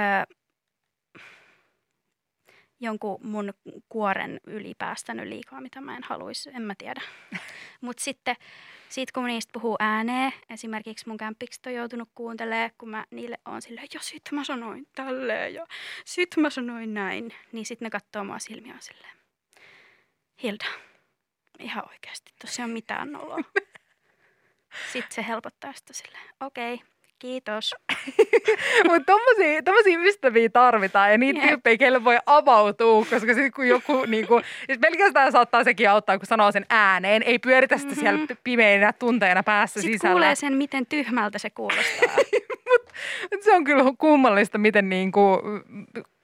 jonkun 2.80 3.20
mun 3.24 3.54
kuoren 3.90 4.40
yli 4.48 4.74
päästänyt 4.78 5.28
liikaa, 5.28 5.62
mitä 5.62 5.82
mä 5.82 5.98
en 5.98 6.04
haluaisi, 6.04 6.50
en 6.54 6.62
mä 6.62 6.74
tiedä. 6.78 7.02
Mutta 7.82 8.04
sitten 8.04 8.36
sit 8.90 9.12
kun 9.12 9.28
niistä 9.28 9.52
puhuu 9.54 9.76
ääneen, 9.80 10.34
esimerkiksi 10.50 11.08
mun 11.08 11.18
kämpikset 11.18 11.66
on 11.66 11.74
joutunut 11.74 12.10
kuuntelemaan, 12.16 12.72
kun 12.78 12.90
mä 12.90 13.06
niille 13.12 13.38
on 13.46 13.62
silleen, 13.62 13.88
ja 13.94 14.00
sit 14.00 14.24
mä 14.32 14.44
sanoin 14.44 14.88
tälleen 14.96 15.54
ja 15.54 15.66
sit 16.06 16.38
mä 16.38 16.50
sanoin 16.50 16.94
näin, 16.94 17.34
niin 17.52 17.66
sitten 17.66 17.86
ne 17.86 17.90
katsoo 17.90 18.24
mua 18.24 18.40
silmiä 18.40 18.76
silleen, 18.80 19.18
Hilda, 20.44 20.66
ihan 21.60 21.90
oikeasti, 21.90 22.34
tossa 22.42 22.62
ei 22.62 22.66
ole 22.66 22.74
mitään 22.74 23.12
noloa. 23.12 23.40
Sitten 24.94 25.16
se 25.16 25.28
helpottaa 25.28 25.74
sitä 25.74 25.94
silleen, 25.94 26.30
okei, 26.40 26.74
okay, 26.74 26.88
Kiitos. 27.20 27.76
Mutta 28.88 29.06
tommosia, 29.06 29.64
tommosia 29.64 30.00
ystäviä 30.00 30.50
tarvitaan 30.50 31.12
ja 31.12 31.18
niitä 31.18 31.40
yep. 31.40 31.50
tyyppejä, 31.50 31.78
kelle 31.78 32.04
voi 32.04 32.18
avautua, 32.26 33.06
koska 33.06 33.34
sitten 33.34 33.52
kun 33.52 33.68
joku, 33.68 34.06
niinku, 34.08 34.42
siis 34.66 34.80
pelkästään 34.80 35.32
saattaa 35.32 35.64
sekin 35.64 35.90
auttaa, 35.90 36.18
kun 36.18 36.26
sanoo 36.26 36.52
sen 36.52 36.66
ääneen, 36.70 37.24
ei 37.24 37.40
pyöritä 37.40 37.78
sitä 37.78 37.90
mm-hmm. 37.90 38.00
siellä 38.00 38.36
pimeinä 38.44 38.94
tunteina 38.94 39.44
päässä 39.44 39.82
Sitten 39.82 39.94
sisällä. 39.94 40.14
kuulee 40.14 40.36
sen, 40.36 40.54
miten 40.54 40.86
tyhmältä 40.86 41.40
se 41.40 41.50
kuulostaa. 41.50 42.16
Mut, 42.70 43.44
se 43.44 43.56
on 43.56 43.64
kyllä 43.64 43.84
kummallista, 43.98 44.58
miten 44.58 44.90
niinku, 44.90 45.42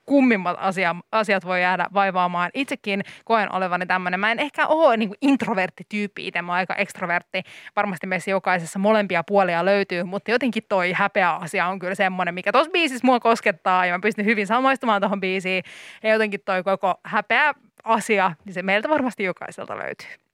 kummimmat 0.05 0.57
asia, 0.59 0.95
asiat 1.11 1.45
voi 1.45 1.61
jäädä 1.61 1.87
vaivaamaan. 1.93 2.49
Itsekin 2.53 3.03
koen 3.25 3.51
olevani 3.55 3.85
tämmöinen. 3.85 4.19
Mä 4.19 4.31
en 4.31 4.39
ehkä 4.39 4.67
ole 4.67 4.97
niin 4.97 5.11
introverttityyppi 5.21 6.27
itse, 6.27 6.41
mä 6.41 6.51
oon 6.51 6.57
aika 6.57 6.75
ekstrovertti. 6.75 7.41
Varmasti 7.75 8.07
meissä 8.07 8.31
jokaisessa 8.31 8.79
molempia 8.79 9.23
puolia 9.23 9.65
löytyy, 9.65 10.03
mutta 10.03 10.31
jotenkin 10.31 10.63
toi 10.69 10.91
häpeä 10.91 11.31
asia 11.31 11.67
on 11.67 11.79
kyllä 11.79 11.95
semmoinen, 11.95 12.33
mikä 12.33 12.51
tuossa 12.51 12.71
biisissä 12.71 13.07
mua 13.07 13.19
koskettaa 13.19 13.85
ja 13.85 13.93
mä 13.93 13.99
pystyn 14.01 14.25
hyvin 14.25 14.47
samaistumaan 14.47 15.01
tuohon 15.01 15.21
biisiin. 15.21 15.63
Ja 16.03 16.13
jotenkin 16.13 16.39
toi 16.45 16.63
koko 16.63 16.95
häpeä 17.03 17.53
asia, 17.83 18.31
niin 18.45 18.53
se 18.53 18.63
meiltä 18.63 18.89
varmasti 18.89 19.23
jokaiselta 19.23 19.77
löytyy. 19.77 20.24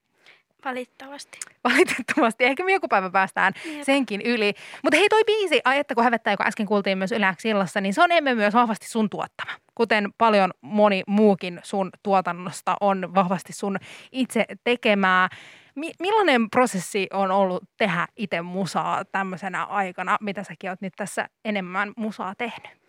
Valitettavasti. 0.65 1.37
Valitettavasti. 1.63 2.43
Ehkä 2.43 2.63
me 2.63 2.71
joku 2.73 2.87
päivä 2.87 3.09
päästään 3.09 3.53
Jep. 3.65 3.83
senkin 3.83 4.21
yli. 4.21 4.53
Mutta 4.83 4.97
hei 4.97 5.09
toi 5.09 5.23
biisi, 5.23 5.61
ai 5.65 5.77
että 5.77 5.95
kun 5.95 6.03
hävettää, 6.03 6.33
joka 6.33 6.45
äsken 6.45 6.65
kuultiin 6.65 6.97
myös 6.97 7.11
Yläksi 7.11 7.49
illassa, 7.49 7.81
niin 7.81 7.93
se 7.93 8.03
on 8.03 8.11
emme 8.11 8.35
myös 8.35 8.53
vahvasti 8.53 8.87
sun 8.87 9.09
tuottama. 9.09 9.51
Kuten 9.75 10.09
paljon 10.17 10.51
moni 10.61 11.03
muukin 11.07 11.59
sun 11.63 11.89
tuotannosta 12.03 12.75
on 12.81 13.15
vahvasti 13.15 13.53
sun 13.53 13.77
itse 14.11 14.45
tekemää. 14.63 15.29
Mi- 15.75 15.93
millainen 15.99 16.49
prosessi 16.49 17.07
on 17.13 17.31
ollut 17.31 17.63
tehdä 17.77 18.07
itse 18.15 18.41
musaa 18.41 19.05
tämmöisenä 19.05 19.63
aikana, 19.63 20.17
mitä 20.21 20.43
säkin 20.43 20.69
oot 20.69 20.81
nyt 20.81 20.93
tässä 20.95 21.29
enemmän 21.45 21.93
musaa 21.97 22.33
tehnyt? 22.37 22.81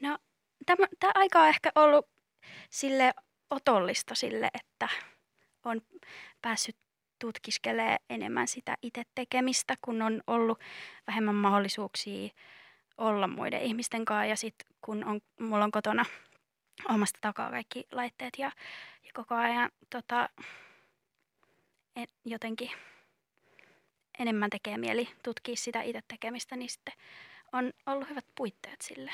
No, 0.00 0.18
tämä 0.66 0.86
aika 1.14 1.40
on 1.40 1.48
ehkä 1.48 1.70
ollut 1.74 2.08
sille 2.70 3.12
otollista 3.50 4.14
sille, 4.14 4.48
että 4.54 4.88
on 5.64 5.80
päässyt 6.42 6.76
tutkiskelee 7.22 7.96
enemmän 8.10 8.48
sitä 8.48 8.76
itse 8.82 9.02
tekemistä, 9.14 9.74
kun 9.82 10.02
on 10.02 10.22
ollut 10.26 10.58
vähemmän 11.06 11.34
mahdollisuuksia 11.34 12.30
olla 12.98 13.26
muiden 13.26 13.62
ihmisten 13.62 14.04
kanssa. 14.04 14.24
Ja 14.24 14.36
sitten 14.36 14.66
kun 14.80 15.04
on, 15.04 15.20
mulla 15.40 15.64
on 15.64 15.70
kotona 15.70 16.04
omasta 16.88 17.18
takaa 17.20 17.50
kaikki 17.50 17.86
laitteet 17.92 18.34
ja, 18.38 18.52
ja 19.04 19.10
koko 19.14 19.34
ajan 19.34 19.70
tota, 19.90 20.28
en, 21.96 22.06
jotenkin 22.24 22.70
enemmän 24.18 24.50
tekee 24.50 24.78
mieli 24.78 25.08
tutkia 25.22 25.56
sitä 25.56 25.82
itse 25.82 26.00
tekemistä, 26.08 26.56
niin 26.56 26.70
sitten 26.70 26.94
on 27.52 27.72
ollut 27.86 28.08
hyvät 28.08 28.26
puitteet 28.34 28.80
sille. 28.80 29.12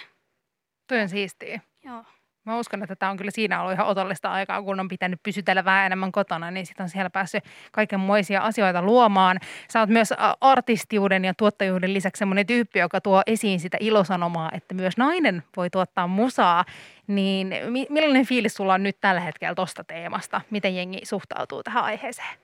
Toi 0.87 1.01
on 1.01 1.09
siistiä. 1.09 1.61
Joo. 1.85 2.05
Mä 2.49 2.59
uskon, 2.59 2.83
että 2.83 2.97
tämä 2.97 3.11
on 3.11 3.17
kyllä 3.17 3.31
siinä 3.31 3.61
ollut 3.61 3.73
ihan 3.73 3.87
otollista 3.87 4.33
aikaa, 4.33 4.63
kun 4.63 4.81
on 4.81 4.89
pitänyt 4.89 5.23
pysytellä 5.23 5.65
vähän 5.65 5.87
enemmän 5.87 6.13
kotona, 6.13 6.51
niin 6.51 6.67
sitten 6.67 6.85
on 6.85 6.91
siellä 6.91 7.11
päässyt 7.11 7.45
kaikenmoisia 7.73 8.41
asioita 8.41 8.83
luomaan. 8.83 9.41
Sä 9.73 9.81
oot 9.81 9.89
myös 9.89 10.15
artistiuden 10.41 11.25
ja 11.25 11.35
tuottajuuden 11.35 11.95
lisäksi 11.95 12.19
semmoinen 12.19 12.47
tyyppi, 12.47 12.79
joka 12.79 13.01
tuo 13.01 13.23
esiin 13.27 13.61
sitä 13.61 13.77
ilosanomaa, 13.81 14.51
että 14.53 14.75
myös 14.75 14.97
nainen 14.97 15.43
voi 15.57 15.71
tuottaa 15.71 16.07
musaa. 16.07 16.65
Niin 17.07 17.55
millainen 17.89 18.27
fiilis 18.27 18.55
sulla 18.55 18.75
on 18.75 18.83
nyt 18.83 19.01
tällä 19.01 19.21
hetkellä 19.21 19.55
tosta 19.55 19.85
teemasta? 19.85 20.41
Miten 20.51 20.77
jengi 20.77 21.01
suhtautuu 21.05 21.63
tähän 21.63 21.85
aiheeseen? 21.85 22.39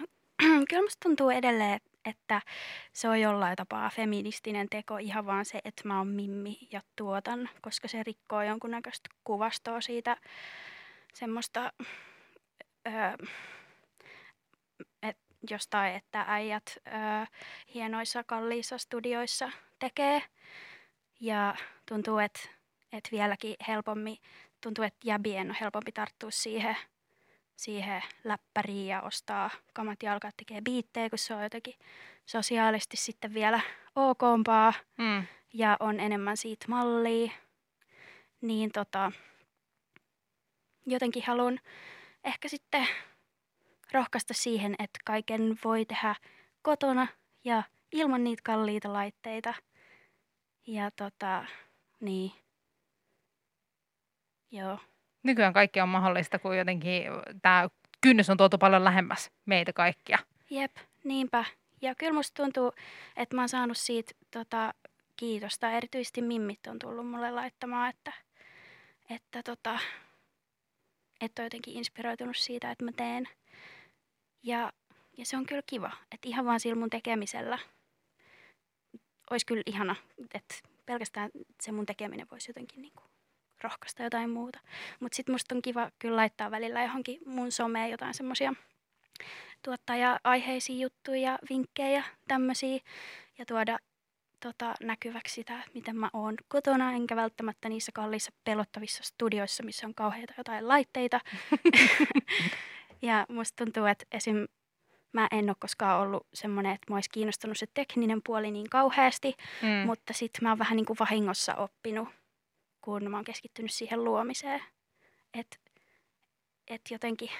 No, 0.00 0.06
kyllä 0.68 0.82
musta 0.82 1.00
tuntuu 1.02 1.30
edelleen, 1.30 1.80
että 2.04 2.42
se 2.92 3.08
on 3.08 3.20
jollain 3.20 3.56
tapaa 3.56 3.90
feministinen 3.90 4.68
teko 4.68 4.96
ihan 4.96 5.26
vaan 5.26 5.44
se, 5.44 5.60
että 5.64 5.82
mä 5.88 5.98
oon 5.98 6.08
mimmi 6.08 6.58
ja 6.72 6.80
tuotan, 6.96 7.48
koska 7.62 7.88
se 7.88 8.02
rikkoo 8.02 8.42
jonkunnäköistä 8.42 9.10
kuvastoa 9.24 9.80
siitä 9.80 10.16
semmoista 11.14 11.72
öö, 12.86 13.26
et 15.02 15.18
jostain, 15.50 15.94
että 15.94 16.24
äijät 16.28 16.78
öö, 16.86 16.94
hienoissa 17.74 18.24
kalliissa 18.24 18.78
studioissa 18.78 19.50
tekee. 19.78 20.22
Ja 21.20 21.54
tuntuu, 21.88 22.18
että, 22.18 22.40
että 22.92 23.10
vieläkin 23.12 23.56
helpommin, 23.68 24.16
tuntuu, 24.60 24.84
että 24.84 25.00
jäbien 25.04 25.50
on 25.50 25.56
helpompi 25.60 25.92
tarttua 25.92 26.30
siihen– 26.30 26.76
siihen 27.56 28.02
läppäriin 28.24 28.86
ja 28.86 29.02
ostaa 29.02 29.50
kamat 29.72 30.02
ja 30.02 30.12
alkaa 30.12 30.30
tekee 30.36 30.60
biittejä, 30.60 31.10
kun 31.10 31.18
se 31.18 31.34
on 31.34 31.42
jotenkin 31.42 31.74
sosiaalisesti 32.26 32.96
sitten 32.96 33.34
vielä 33.34 33.60
okompaa 33.96 34.72
mm. 34.98 35.26
ja 35.52 35.76
on 35.80 36.00
enemmän 36.00 36.36
siitä 36.36 36.66
mallia. 36.68 37.32
Niin 38.40 38.72
tota, 38.72 39.12
jotenkin 40.86 41.22
haluan 41.26 41.60
ehkä 42.24 42.48
sitten 42.48 42.86
rohkaista 43.92 44.34
siihen, 44.34 44.74
että 44.78 44.98
kaiken 45.04 45.58
voi 45.64 45.84
tehdä 45.84 46.14
kotona 46.62 47.06
ja 47.44 47.62
ilman 47.92 48.24
niitä 48.24 48.42
kalliita 48.44 48.92
laitteita. 48.92 49.54
Ja 50.66 50.90
tota, 50.90 51.44
niin. 52.00 52.32
Joo 54.50 54.78
nykyään 55.24 55.52
kaikki 55.52 55.80
on 55.80 55.88
mahdollista, 55.88 56.38
kun 56.38 56.58
jotenkin 56.58 57.04
tämä 57.42 57.68
kynnys 58.00 58.30
on 58.30 58.36
tuotu 58.36 58.58
paljon 58.58 58.84
lähemmäs 58.84 59.30
meitä 59.46 59.72
kaikkia. 59.72 60.18
Jep, 60.50 60.76
niinpä. 61.04 61.44
Ja 61.82 61.94
kyllä 61.94 62.12
musta 62.12 62.42
tuntuu, 62.42 62.72
että 63.16 63.36
mä 63.36 63.42
oon 63.42 63.48
saanut 63.48 63.76
siitä 63.76 64.12
tota, 64.30 64.74
kiitosta. 65.16 65.70
Erityisesti 65.70 66.22
mimmit 66.22 66.66
on 66.66 66.78
tullut 66.78 67.06
mulle 67.06 67.30
laittamaan, 67.30 67.90
että, 67.90 68.12
että, 69.10 69.42
tota, 69.42 69.78
että 71.20 71.42
on 71.42 71.46
jotenkin 71.46 71.76
inspiroitunut 71.76 72.36
siitä, 72.36 72.70
että 72.70 72.84
mä 72.84 72.92
teen. 72.92 73.28
Ja, 74.42 74.72
ja 75.16 75.26
se 75.26 75.36
on 75.36 75.46
kyllä 75.46 75.62
kiva, 75.66 75.90
että 76.12 76.28
ihan 76.28 76.44
vaan 76.44 76.60
sillä 76.60 76.76
mun 76.80 76.90
tekemisellä 76.90 77.58
olisi 79.30 79.46
kyllä 79.46 79.62
ihana, 79.66 79.96
että 80.34 80.54
pelkästään 80.86 81.30
se 81.62 81.72
mun 81.72 81.86
tekeminen 81.86 82.26
voisi 82.30 82.50
jotenkin 82.50 82.82
niin 82.82 82.92
kuin 82.94 83.13
rohkaista 83.64 84.02
jotain 84.02 84.30
muuta. 84.30 84.60
Mutta 85.00 85.16
sitten 85.16 85.34
musta 85.34 85.54
on 85.54 85.62
kiva 85.62 85.90
kyllä 85.98 86.16
laittaa 86.16 86.50
välillä 86.50 86.82
johonkin 86.82 87.20
mun 87.26 87.52
someen 87.52 87.90
jotain 87.90 88.14
semmoisia 88.14 88.54
tuottaja-aiheisia 89.62 90.82
juttuja 90.82 91.20
ja 91.20 91.38
vinkkejä 91.50 92.04
tämmöisiä 92.28 92.78
ja 93.38 93.46
tuoda 93.46 93.78
tota, 94.40 94.74
näkyväksi 94.80 95.34
sitä, 95.34 95.62
miten 95.74 95.96
mä 95.96 96.10
oon 96.12 96.34
kotona, 96.48 96.92
enkä 96.92 97.16
välttämättä 97.16 97.68
niissä 97.68 97.92
kalliissa 97.94 98.32
pelottavissa 98.44 99.02
studioissa, 99.04 99.62
missä 99.62 99.86
on 99.86 99.94
kauheita 99.94 100.34
jotain 100.38 100.68
laitteita. 100.68 101.20
ja 103.02 103.26
musta 103.28 103.64
tuntuu, 103.64 103.84
että 103.86 104.04
esim. 104.12 104.46
mä 105.12 105.28
en 105.30 105.50
ole 105.50 105.56
koskaan 105.58 106.00
ollut 106.00 106.26
semmoinen, 106.34 106.72
että 106.72 106.92
mä 106.92 106.96
olisi 106.96 107.10
kiinnostunut 107.10 107.58
se 107.58 107.66
tekninen 107.74 108.20
puoli 108.26 108.50
niin 108.50 108.70
kauheasti, 108.70 109.34
mm. 109.62 109.86
mutta 109.86 110.12
sitten 110.12 110.44
mä 110.44 110.48
oon 110.48 110.58
vähän 110.58 110.76
niin 110.76 110.86
kuin 110.86 110.96
vahingossa 111.00 111.54
oppinut 111.54 112.08
kun 112.84 113.10
mä 113.10 113.16
oon 113.16 113.24
keskittynyt 113.24 113.70
siihen 113.70 114.04
luomiseen. 114.04 114.62
Että 115.34 115.56
et 116.68 116.80
jotenkin 116.90 117.30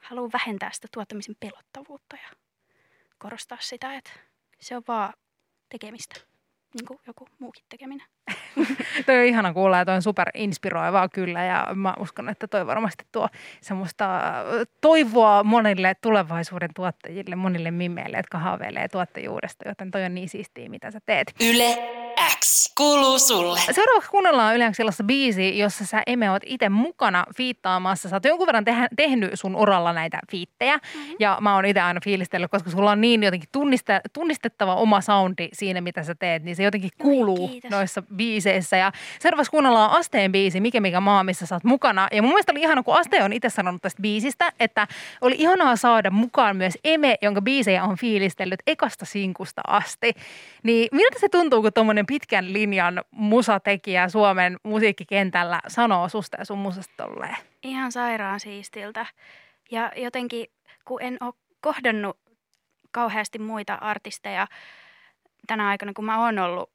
haluan 0.00 0.30
vähentää 0.32 0.72
sitä 0.72 0.88
tuottamisen 0.92 1.36
pelottavuutta 1.40 2.16
ja 2.16 2.30
korostaa 3.18 3.58
sitä, 3.60 3.94
että 3.94 4.10
se 4.60 4.76
on 4.76 4.82
vaan 4.88 5.12
tekemistä, 5.68 6.20
niin 6.74 6.86
kuin 6.86 7.00
joku 7.06 7.28
muukin 7.38 7.64
tekeminen. 7.68 8.06
toi 9.06 9.18
on 9.18 9.24
ihana 9.24 9.52
kuulla 9.52 9.78
ja 9.78 9.84
toi 9.84 9.94
on 9.94 10.02
super 10.02 10.28
inspiroivaa 10.34 11.08
kyllä 11.08 11.44
ja 11.44 11.66
mä 11.74 11.94
uskon, 12.00 12.28
että 12.28 12.46
toi 12.46 12.66
varmasti 12.66 13.04
tuo 13.12 13.28
semmoista 13.60 14.20
toivoa 14.80 15.44
monille 15.44 15.94
tulevaisuuden 16.02 16.70
tuottajille, 16.74 17.36
monille 17.36 17.70
mimmeille, 17.70 18.16
jotka 18.16 18.38
haaveilee 18.38 18.88
tuottajuudesta, 18.88 19.68
joten 19.68 19.90
toi 19.90 20.04
on 20.04 20.14
niin 20.14 20.28
siistiä, 20.28 20.68
mitä 20.68 20.90
sä 20.90 20.98
teet. 21.06 21.34
Yle 21.40 21.78
X 22.40 22.74
kuuluu 22.76 23.18
sulle. 23.18 23.60
Seuraavaksi 23.70 24.10
kuunnellaan 24.10 24.56
Yle 24.56 24.70
sellaista 24.72 25.04
biisi, 25.04 25.58
jossa 25.58 25.86
sä 25.86 26.02
Eme 26.06 26.30
oot 26.30 26.42
itse 26.46 26.68
mukana 26.68 27.24
fiittaamassa. 27.36 28.08
Sä 28.08 28.16
oot 28.16 28.24
jonkun 28.24 28.46
verran 28.46 28.64
tehdä, 28.64 28.88
tehnyt 28.96 29.30
sun 29.34 29.56
uralla 29.56 29.92
näitä 29.92 30.18
fiittejä 30.30 30.76
mm-hmm. 30.76 31.16
ja 31.18 31.38
mä 31.40 31.54
oon 31.54 31.64
itse 31.64 31.80
aina 31.80 32.00
fiilistellyt, 32.04 32.50
koska 32.50 32.70
sulla 32.70 32.90
on 32.90 33.00
niin 33.00 33.22
jotenkin 33.22 33.48
tunniste, 33.52 34.00
tunnistettava 34.12 34.74
oma 34.74 35.00
soundi 35.00 35.48
siinä, 35.52 35.80
mitä 35.80 36.02
sä 36.02 36.14
teet, 36.14 36.42
niin 36.42 36.56
se 36.56 36.62
jotenkin 36.62 36.90
kuuluu 36.98 37.44
Oi, 37.44 37.60
noissa 37.70 38.02
biiseissä. 38.40 38.76
Ja 38.76 38.92
seuraavaksi 39.18 39.50
kuunnellaan 39.50 39.90
Asteen 39.90 40.32
biisi, 40.32 40.60
Mikä 40.60 40.80
mikä 40.80 41.00
maa, 41.00 41.24
missä 41.24 41.46
sä 41.46 41.54
oot 41.54 41.64
mukana. 41.64 42.08
Ja 42.12 42.22
mun 42.22 42.30
mielestä 42.30 42.52
oli 42.52 42.60
ihana, 42.60 42.82
kun 42.82 42.96
Aste 42.96 43.22
on 43.22 43.32
itse 43.32 43.48
sanonut 43.48 43.82
tästä 43.82 44.02
biisistä, 44.02 44.52
että 44.60 44.86
oli 45.20 45.34
ihanaa 45.38 45.76
saada 45.76 46.10
mukaan 46.10 46.56
myös 46.56 46.78
Eme, 46.84 47.14
jonka 47.22 47.42
biisejä 47.42 47.84
on 47.84 47.96
fiilistellyt 47.96 48.60
ekasta 48.66 49.04
sinkusta 49.04 49.60
asti. 49.66 50.12
Niin 50.62 50.88
miltä 50.92 51.18
se 51.18 51.28
tuntuu, 51.28 51.62
kun 51.62 51.72
tuommoinen 51.72 52.06
pitkän 52.06 52.52
linjan 52.52 53.02
musatekijä 53.10 54.08
Suomen 54.08 54.56
musiikkikentällä 54.62 55.60
sanoo 55.68 56.08
susta 56.08 56.36
ja 56.38 56.44
sun 56.44 56.58
musasta 56.58 56.94
tolleen? 56.96 57.36
Ihan 57.62 57.92
sairaan 57.92 58.40
siistiltä. 58.40 59.06
Ja 59.70 59.92
jotenkin, 59.96 60.46
kun 60.84 61.02
en 61.02 61.16
ole 61.20 61.34
kohdannut 61.60 62.16
kauheasti 62.90 63.38
muita 63.38 63.74
artisteja 63.74 64.46
tänä 65.46 65.68
aikana, 65.68 65.92
kun 65.92 66.04
mä 66.04 66.24
oon 66.24 66.38
ollut 66.38 66.70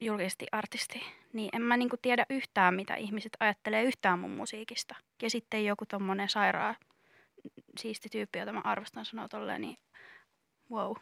julkisesti 0.00 0.46
artisti, 0.52 1.02
niin 1.32 1.50
en 1.52 1.62
mä 1.62 1.76
niinku 1.76 1.96
tiedä 2.02 2.26
yhtään, 2.30 2.74
mitä 2.74 2.94
ihmiset 2.94 3.32
ajattelee 3.40 3.82
yhtään 3.82 4.18
mun 4.18 4.30
musiikista. 4.30 4.94
Ja 5.22 5.30
sitten 5.30 5.64
joku 5.64 5.86
tommonen 5.86 6.28
sairaan 6.28 6.76
siisti 7.78 8.08
tyyppi, 8.08 8.38
jota 8.38 8.52
mä 8.52 8.60
arvostan 8.64 9.04
sanoa 9.04 9.28
tolleen, 9.28 9.60
niin 9.60 9.76
wow. 10.70 10.92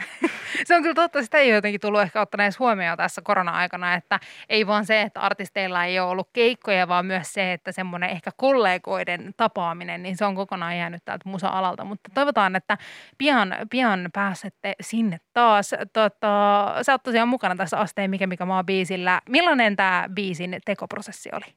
se 0.66 0.76
on 0.76 0.82
kyllä 0.82 0.94
totta, 0.94 1.22
sitä 1.22 1.38
ei 1.38 1.48
jotenkin 1.48 1.80
tullut 1.80 2.00
ehkä 2.00 2.20
ottaneeksi 2.20 2.58
huomioon 2.58 2.96
tässä 2.96 3.22
korona-aikana, 3.22 3.94
että 3.94 4.20
ei 4.48 4.66
vaan 4.66 4.86
se, 4.86 5.00
että 5.00 5.20
artisteilla 5.20 5.84
ei 5.84 6.00
ole 6.00 6.10
ollut 6.10 6.28
keikkoja, 6.32 6.88
vaan 6.88 7.06
myös 7.06 7.32
se, 7.32 7.52
että 7.52 7.72
semmoinen 7.72 8.10
ehkä 8.10 8.30
kollegoiden 8.36 9.34
tapaaminen, 9.36 10.02
niin 10.02 10.16
se 10.16 10.24
on 10.24 10.34
kokonaan 10.34 10.78
jäänyt 10.78 11.04
täältä 11.04 11.28
musa-alalta. 11.28 11.84
Mutta 11.84 12.10
toivotaan, 12.14 12.56
että 12.56 12.78
pian, 13.18 13.56
pian 13.70 14.10
pääsette 14.12 14.74
sinne 14.80 15.18
taas. 15.32 15.70
Tota, 15.92 16.74
sä 16.82 16.92
oot 16.92 17.02
tosiaan 17.02 17.28
mukana 17.28 17.56
tässä 17.56 17.78
Asteen 17.78 18.10
Mikä 18.10 18.26
Mikä 18.26 18.44
Maa 18.44 18.64
biisillä. 18.64 19.20
Millainen 19.28 19.76
tämä 19.76 20.08
biisin 20.14 20.58
tekoprosessi 20.64 21.30
oli? 21.32 21.54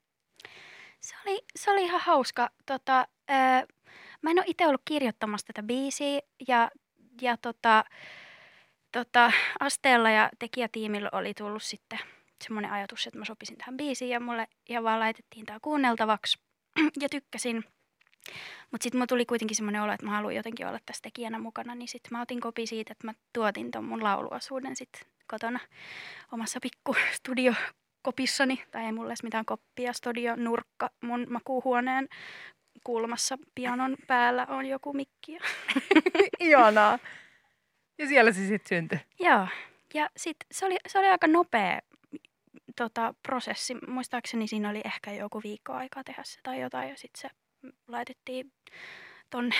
Se 1.01 1.15
oli, 1.25 1.41
se 1.55 1.71
oli 1.71 1.83
ihan 1.83 2.01
hauska. 2.01 2.49
Tota, 2.65 3.07
ää, 3.27 3.63
mä 4.21 4.31
en 4.31 4.39
ole 4.39 4.45
itse 4.47 4.67
ollut 4.67 4.81
kirjoittamassa 4.85 5.47
tätä 5.47 5.63
biisiä 5.63 6.19
ja, 6.47 6.71
ja 7.21 7.37
tota, 7.37 7.83
tota, 8.95 9.31
Asteella 9.59 10.09
ja 10.09 10.29
tekijätiimillä 10.39 11.09
oli 11.11 11.33
tullut 11.33 11.63
sitten 11.63 11.99
semmoinen 12.43 12.71
ajatus, 12.71 13.07
että 13.07 13.19
mä 13.19 13.25
sopisin 13.25 13.57
tähän 13.57 13.77
biisiin 13.77 14.09
ja 14.09 14.19
mulle 14.19 14.47
ja 14.69 14.83
vaan 14.83 14.99
laitettiin 14.99 15.45
tämä 15.45 15.59
kuunneltavaksi 15.61 16.39
ja 17.01 17.09
tykkäsin. 17.09 17.63
Mutta 18.71 18.83
sitten 18.83 18.97
mulla 18.97 19.07
tuli 19.07 19.25
kuitenkin 19.25 19.55
semmoinen 19.55 19.81
olo, 19.81 19.93
että 19.93 20.05
mä 20.05 20.11
haluan 20.11 20.35
jotenkin 20.35 20.67
olla 20.67 20.79
tässä 20.85 21.01
tekijänä 21.01 21.39
mukana, 21.39 21.75
niin 21.75 21.87
sitten 21.87 22.09
mä 22.11 22.21
otin 22.21 22.41
kopi 22.41 22.67
siitä, 22.67 22.91
että 22.91 23.07
mä 23.07 23.13
tuotin 23.33 23.71
ton 23.71 23.85
mun 23.85 24.03
lauluosuuden 24.03 24.75
sitten 24.75 25.01
kotona 25.27 25.59
omassa 26.31 26.59
pikku 26.61 26.95
studiokopissani, 27.11 28.63
tai 28.71 28.85
ei 28.85 28.91
mulle 28.91 29.09
edes 29.09 29.23
mitään 29.23 29.45
koppia, 29.45 29.93
studio 29.93 30.35
nurkka 30.35 30.89
mun 31.01 31.27
makuuhuoneen 31.29 32.09
kulmassa 32.83 33.37
pianon 33.55 33.95
päällä 34.07 34.45
on 34.49 34.65
joku 34.65 34.93
mikki. 34.93 35.37
Ihanaa. 36.39 36.99
Ja 37.97 38.07
siellä 38.07 38.31
se 38.31 38.47
sitten 38.47 38.69
syntyi. 38.69 38.99
Joo, 39.19 39.47
ja 39.93 40.09
sitten 40.17 40.47
se 40.51 40.65
oli, 40.65 40.77
se 40.87 40.99
oli 40.99 41.07
aika 41.07 41.27
nopea 41.27 41.79
tota, 42.75 43.13
prosessi. 43.23 43.75
Muistaakseni 43.87 44.47
siinä 44.47 44.69
oli 44.69 44.81
ehkä 44.85 45.11
joku 45.11 45.41
viikko 45.43 45.73
aikaa 45.73 46.03
tehdä 46.03 46.21
se 46.25 46.39
tai 46.43 46.61
jotain, 46.61 46.89
ja 46.89 46.97
sitten 46.97 47.21
se 47.21 47.29
laitettiin 47.87 48.51
tonne 49.29 49.55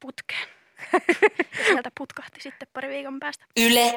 putkeen. 0.00 0.48
ja 1.58 1.64
sieltä 1.66 1.90
putkahti 1.98 2.40
sitten 2.40 2.68
pari 2.72 2.88
viikon 2.88 3.20
päästä. 3.20 3.44
Yle 3.56 3.94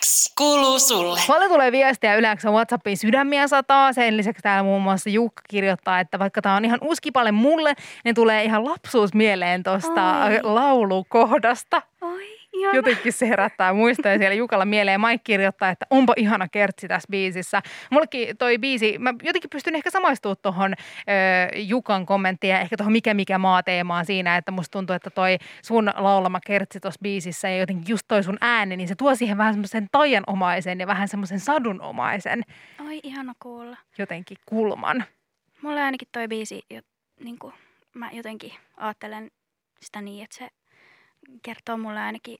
X 0.00 0.34
kuuluu 0.38 0.78
sulle. 0.78 1.20
Paljon 1.26 1.50
tulee 1.50 1.72
viestiä 1.72 2.16
yleensä 2.16 2.50
WhatsAppiin 2.50 2.96
sydämiä 2.96 3.48
sataa. 3.48 3.92
Sen 3.92 4.16
lisäksi 4.16 4.42
täällä 4.42 4.62
muun 4.62 4.82
muassa 4.82 5.10
Jukka 5.10 5.42
kirjoittaa, 5.48 6.00
että 6.00 6.18
vaikka 6.18 6.42
tämä 6.42 6.56
on 6.56 6.64
ihan 6.64 6.78
uskipale 6.82 7.32
mulle, 7.32 7.74
niin 8.04 8.14
tulee 8.14 8.44
ihan 8.44 8.64
lapsuus 8.64 9.14
mieleen 9.14 9.62
tuosta 9.62 10.26
laulukohdasta. 10.42 11.82
Oi, 12.00 12.37
ihana. 12.60 12.76
Jotenkin 12.76 13.12
se 13.12 13.28
herättää 13.28 13.72
muistoja 13.72 14.18
siellä 14.18 14.34
Jukalla 14.34 14.64
mieleen. 14.64 15.00
Mike 15.00 15.20
kirjoittaa, 15.24 15.70
että 15.70 15.86
onpa 15.90 16.12
ihana 16.16 16.48
kertsi 16.48 16.88
tässä 16.88 17.06
biisissä. 17.10 17.62
Mullekin 17.90 18.36
toi 18.36 18.58
biisi, 18.58 18.98
mä 18.98 19.14
jotenkin 19.22 19.50
pystyn 19.50 19.74
ehkä 19.74 19.90
samaistumaan 19.90 20.36
tuohon 20.42 20.74
Jukan 21.54 22.06
kommenttiin 22.06 22.50
ja 22.50 22.60
ehkä 22.60 22.76
tuohon 22.76 22.92
mikä 22.92 23.14
mikä 23.14 23.38
maa 23.38 23.62
teemaan 23.62 24.06
siinä, 24.06 24.36
että 24.36 24.50
musta 24.52 24.72
tuntuu, 24.72 24.96
että 24.96 25.10
toi 25.10 25.38
sun 25.62 25.90
laulama 25.96 26.40
kertsi 26.46 26.80
tuossa 26.80 27.00
biisissä 27.02 27.48
ja 27.48 27.58
jotenkin 27.58 27.84
just 27.88 28.04
toi 28.08 28.22
sun 28.22 28.38
ääni, 28.40 28.76
niin 28.76 28.88
se 28.88 28.94
tuo 28.94 29.14
siihen 29.14 29.38
vähän 29.38 29.54
semmoisen 29.54 29.86
taianomaisen 29.92 30.80
ja 30.80 30.86
vähän 30.86 31.08
semmoisen 31.08 31.40
sadunomaisen 31.40 32.42
Oi, 32.86 33.00
ihana 33.02 33.32
kuulla. 33.38 33.76
jotenkin 33.98 34.36
kulman. 34.46 35.04
Mulle 35.62 35.82
ainakin 35.82 36.08
toi 36.12 36.28
biisi, 36.28 36.62
jo, 36.70 36.80
niin 37.24 37.38
kuin, 37.38 37.54
mä 37.94 38.10
jotenkin 38.12 38.52
ajattelen 38.76 39.30
sitä 39.82 40.00
niin, 40.00 40.24
että 40.24 40.36
se 40.36 40.48
kertoo 41.42 41.76
mulle 41.76 42.00
ainakin 42.00 42.38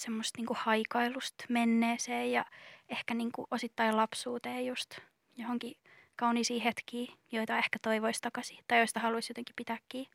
semmoista 0.00 0.38
niin 0.38 0.46
kuin 0.46 0.58
haikailusta 0.60 1.44
menneeseen 1.48 2.32
ja 2.32 2.44
ehkä 2.88 3.14
niin 3.14 3.32
kuin 3.32 3.46
osittain 3.50 3.96
lapsuuteen 3.96 4.66
just 4.66 4.98
johonkin 5.36 5.76
kauniisiin 6.16 6.62
hetkiin, 6.62 7.14
joita 7.32 7.58
ehkä 7.58 7.78
toivoisi 7.82 8.20
takaisin 8.20 8.58
tai 8.68 8.78
joista 8.78 9.00
haluaisi 9.00 9.30
jotenkin 9.30 9.56
pitää 9.56 9.78
kiinni. 9.88 10.10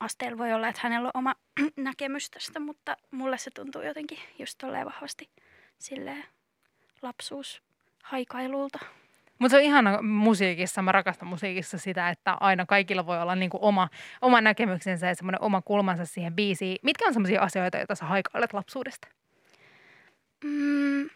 Asteella 0.00 0.38
voi 0.38 0.52
olla, 0.52 0.68
että 0.68 0.80
hänellä 0.84 1.06
on 1.14 1.18
oma 1.18 1.34
näkemys 1.76 2.30
tästä, 2.30 2.60
mutta 2.60 2.96
mulle 3.10 3.38
se 3.38 3.50
tuntuu 3.50 3.82
jotenkin 3.82 4.18
just 4.38 4.58
tolleen 4.58 4.86
vahvasti 4.86 5.30
silleen 5.78 6.24
lapsuus 7.02 7.62
haikailulta. 8.02 8.78
Mutta 9.40 9.50
se 9.50 9.56
on 9.56 9.62
ihana 9.62 10.02
musiikissa, 10.02 10.82
mä 10.82 10.92
rakastan 10.92 11.28
musiikissa 11.28 11.78
sitä, 11.78 12.08
että 12.08 12.36
aina 12.40 12.66
kaikilla 12.66 13.06
voi 13.06 13.22
olla 13.22 13.34
niinku 13.34 13.58
oma, 13.60 13.88
oma 14.22 14.40
näkemyksensä 14.40 15.06
ja 15.06 15.14
semmoinen 15.14 15.42
oma 15.42 15.62
kulmansa 15.62 16.04
siihen 16.04 16.34
biisiin. 16.34 16.76
Mitkä 16.82 17.06
on 17.06 17.12
semmoisia 17.12 17.42
asioita, 17.42 17.78
joita 17.78 17.94
sä 17.94 18.04
haikailet 18.04 18.52
lapsuudesta? 18.52 19.08
Mm, 20.44 21.10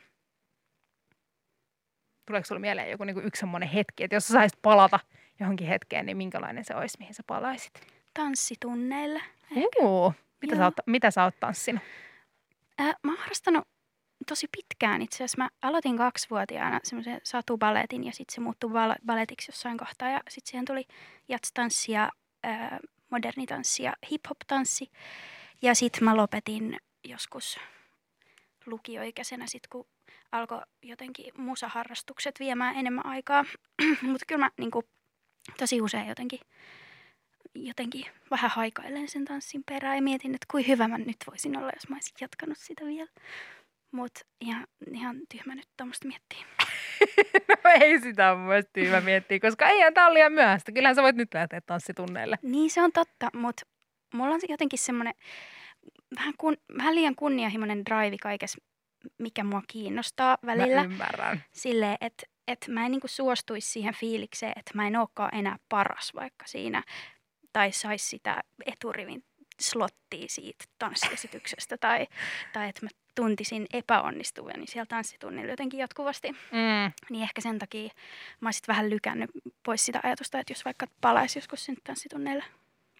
Tuleeko 2.26 2.46
sulla 2.46 2.60
mieleen 2.60 2.90
joku 2.90 3.04
niinku 3.04 3.20
yksi 3.20 3.40
semmoinen 3.40 3.68
hetki, 3.68 4.04
että 4.04 4.16
jos 4.16 4.28
sä 4.28 4.32
saisit 4.32 4.62
palata 4.62 5.00
johonkin 5.40 5.66
hetkeen, 5.66 6.06
niin 6.06 6.16
minkälainen 6.16 6.64
se 6.64 6.74
olisi, 6.74 6.98
mihin 6.98 7.14
sä 7.14 7.22
palaisit? 7.26 7.72
tanssitunneille. 8.14 9.22
Uu, 9.82 10.14
mitä, 10.42 10.56
sä 10.56 10.64
oot, 10.64 10.74
mitä 10.86 11.10
sä 11.10 11.24
oot 11.24 11.34
tanssinut? 11.40 11.82
Äh, 12.80 12.94
mä 13.02 13.12
oon 13.12 13.18
harrastanut 13.18 13.68
tosi 14.26 14.48
pitkään 14.56 15.02
itse 15.02 15.16
asiassa. 15.16 15.38
Mä 15.38 15.48
aloitin 15.62 15.96
kaksivuotiaana 15.96 16.80
semmoisen 16.82 17.20
satubaletin 17.22 18.04
ja 18.04 18.12
sitten 18.12 18.34
se 18.34 18.40
muuttui 18.40 18.70
bal- 18.70 19.04
baletiksi 19.06 19.50
jossain 19.50 19.78
kohtaa. 19.78 20.08
Ja 20.08 20.20
sitten 20.28 20.50
siihen 20.50 20.64
tuli 20.64 20.84
jatstanssi 21.28 21.92
ja 21.92 22.10
äh, 22.46 22.78
moderni 23.10 23.46
tanssi 23.46 23.82
ja 23.82 23.92
hip-hop-tanssi. 24.10 24.90
Ja 25.62 25.74
sitten 25.74 26.04
mä 26.04 26.16
lopetin 26.16 26.76
joskus 27.04 27.58
lukioikäisenä 28.66 29.46
sit 29.46 29.66
kun 29.66 29.86
alkoi 30.32 30.62
jotenkin 30.82 31.32
musaharrastukset 31.36 32.40
viemään 32.40 32.76
enemmän 32.76 33.06
aikaa. 33.06 33.44
Mutta 34.02 34.26
kyllä 34.26 34.44
mä 34.44 34.50
niinku, 34.58 34.84
tosi 35.58 35.80
usein 35.80 36.08
jotenkin, 36.08 36.40
jotenkin 37.54 38.06
vähän 38.30 38.50
haikailen 38.50 39.08
sen 39.08 39.24
tanssin 39.24 39.64
perään 39.64 39.96
ja 39.96 40.02
mietin, 40.02 40.34
että 40.34 40.46
kuin 40.50 40.68
hyvä 40.68 40.88
mä 40.88 40.98
nyt 40.98 41.16
voisin 41.26 41.58
olla, 41.58 41.70
jos 41.74 41.88
mä 41.88 41.96
olisin 41.96 42.14
jatkanut 42.20 42.58
sitä 42.58 42.84
vielä. 42.84 43.10
Mutta 43.94 44.20
ihan, 44.40 44.66
ihan 44.92 45.16
tyhmä 45.32 45.54
nyt 45.54 45.68
tuommoista 45.76 46.08
miettiä. 46.08 46.38
No 47.48 47.70
ei 47.80 48.00
sitä 48.00 48.32
ole 48.32 48.38
mun 48.38 48.52
tyhmä 48.72 49.00
miettiä, 49.00 49.40
koska 49.40 49.68
eihän 49.68 49.94
tää 49.94 50.06
ole 50.06 50.14
liian 50.14 50.32
myöhäistä. 50.32 50.72
Kyllähän 50.72 50.94
sä 50.94 51.02
voit 51.02 51.16
nyt 51.16 51.34
lähteä 51.34 51.60
tanssitunneille. 51.60 52.38
Niin 52.42 52.70
se 52.70 52.82
on 52.82 52.92
totta, 52.92 53.30
mutta 53.34 53.66
mulla 54.14 54.34
on 54.34 54.40
jotenkin 54.48 54.78
semmoinen 54.78 55.14
vähän, 56.16 56.34
kun, 56.38 56.56
vähän 56.78 56.94
liian 56.94 57.14
kunnianhimoinen 57.14 57.84
drive 57.84 58.16
kaikessa, 58.22 58.58
mikä 59.18 59.44
mua 59.44 59.62
kiinnostaa 59.68 60.38
välillä. 60.46 60.76
Mä 60.76 60.84
ymmärrän. 60.84 61.44
silleen, 61.52 61.96
että 62.00 62.26
et 62.48 62.66
mä 62.68 62.84
en 62.84 62.90
niinku 62.90 63.08
suostuisi 63.08 63.70
siihen 63.70 63.94
fiilikseen, 63.94 64.52
että 64.56 64.70
mä 64.74 64.86
en 64.86 64.96
olekaan 64.96 65.34
enää 65.34 65.56
paras 65.68 66.12
vaikka 66.14 66.46
siinä, 66.46 66.82
tai 67.52 67.72
saisi 67.72 68.08
sitä 68.08 68.40
eturivin 68.66 69.24
slottia 69.60 70.28
siitä 70.28 70.64
tanssiesityksestä, 70.78 71.78
tai, 71.78 72.06
tai 72.52 72.68
että 72.68 72.86
mä 72.86 72.88
tuntisin 73.14 73.66
epäonnistuvani 73.72 74.66
siellä 74.66 74.86
tanssitunnilla 74.86 75.50
jotenkin 75.50 75.80
jatkuvasti. 75.80 76.30
Mm. 76.32 76.92
Niin 77.10 77.22
ehkä 77.22 77.40
sen 77.40 77.58
takia 77.58 77.90
mä 78.40 78.46
olisin 78.48 78.64
vähän 78.68 78.90
lykännyt 78.90 79.30
pois 79.62 79.86
sitä 79.86 80.00
ajatusta, 80.02 80.38
että 80.38 80.50
jos 80.52 80.64
vaikka 80.64 80.86
palaisi 81.00 81.38
joskus 81.38 81.64
sinne 81.64 81.80
tanssitunneille. 81.84 82.44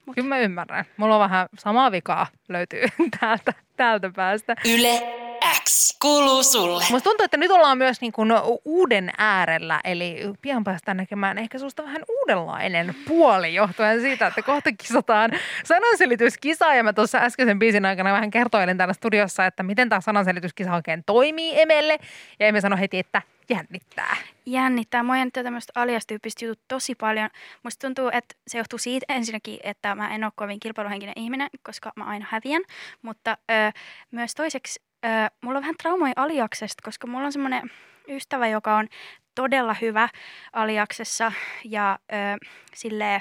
Mut, 0.06 0.14
Kyllä 0.14 0.28
mä 0.28 0.38
ymmärrän. 0.38 0.84
Mulla 0.96 1.14
on 1.14 1.20
vähän 1.20 1.48
samaa 1.58 1.92
vikaa 1.92 2.26
löytyy 2.48 2.84
täältä, 3.20 3.52
täältä 3.76 4.10
päästä. 4.16 4.56
Yle 4.64 5.23
X 5.68 5.96
kuuluu 6.02 6.42
sulle. 6.42 6.84
Musta 6.90 7.10
tuntuu, 7.10 7.24
että 7.24 7.36
nyt 7.36 7.50
ollaan 7.50 7.78
myös 7.78 8.00
niin 8.00 8.12
kuin 8.12 8.32
uuden 8.64 9.10
äärellä, 9.18 9.80
eli 9.84 10.16
pian 10.42 10.64
päästään 10.64 10.96
näkemään 10.96 11.38
ehkä 11.38 11.58
susta 11.58 11.82
vähän 11.82 12.02
uudenlainen 12.08 12.94
puoli 13.08 13.54
johtuen 13.54 14.00
siitä, 14.00 14.26
että 14.26 14.42
kohta 14.42 14.70
kisataan 14.72 15.30
sananselityskisa. 15.64 16.74
Ja 16.74 16.82
mä 16.84 16.92
tuossa 16.92 17.18
äskeisen 17.18 17.58
biisin 17.58 17.84
aikana 17.86 18.12
vähän 18.12 18.30
kertoilin 18.30 18.76
täällä 18.76 18.94
studiossa, 18.94 19.46
että 19.46 19.62
miten 19.62 19.88
tämä 19.88 20.00
sananselityskisa 20.00 20.74
oikein 20.74 21.02
toimii 21.06 21.60
Emelle. 21.60 21.98
Ja 22.40 22.46
Emme 22.46 22.60
sanoi 22.60 22.80
heti, 22.80 22.98
että 22.98 23.22
jännittää. 23.48 24.16
jännittää. 24.46 25.02
Mua 25.02 25.16
jännittää 25.16 25.42
tämmöistä 25.42 25.72
aliastyyppistä 25.74 26.44
jutut 26.44 26.60
tosi 26.68 26.94
paljon. 26.94 27.30
Musta 27.62 27.86
tuntuu, 27.86 28.10
että 28.12 28.34
se 28.46 28.58
johtuu 28.58 28.78
siitä 28.78 29.06
ensinnäkin, 29.08 29.58
että 29.62 29.94
mä 29.94 30.14
en 30.14 30.24
ole 30.24 30.32
kovin 30.36 30.60
kilpailuhenkinen 30.60 31.14
ihminen, 31.16 31.48
koska 31.62 31.92
mä 31.96 32.04
aina 32.04 32.26
häviän. 32.30 32.62
Mutta 33.02 33.38
ö, 33.50 33.72
myös 34.10 34.34
toiseksi, 34.34 34.80
ö, 35.04 35.08
mulla 35.40 35.58
on 35.58 35.62
vähän 35.62 35.74
traumoja 35.82 36.12
aliaksesta, 36.16 36.82
koska 36.84 37.06
mulla 37.06 37.26
on 37.26 37.32
semmoinen 37.32 37.70
ystävä, 38.08 38.48
joka 38.48 38.76
on 38.76 38.88
todella 39.34 39.74
hyvä 39.80 40.08
aliaksessa 40.52 41.32
ja 41.64 41.98
ö, 42.12 42.46
silleen, 42.74 43.20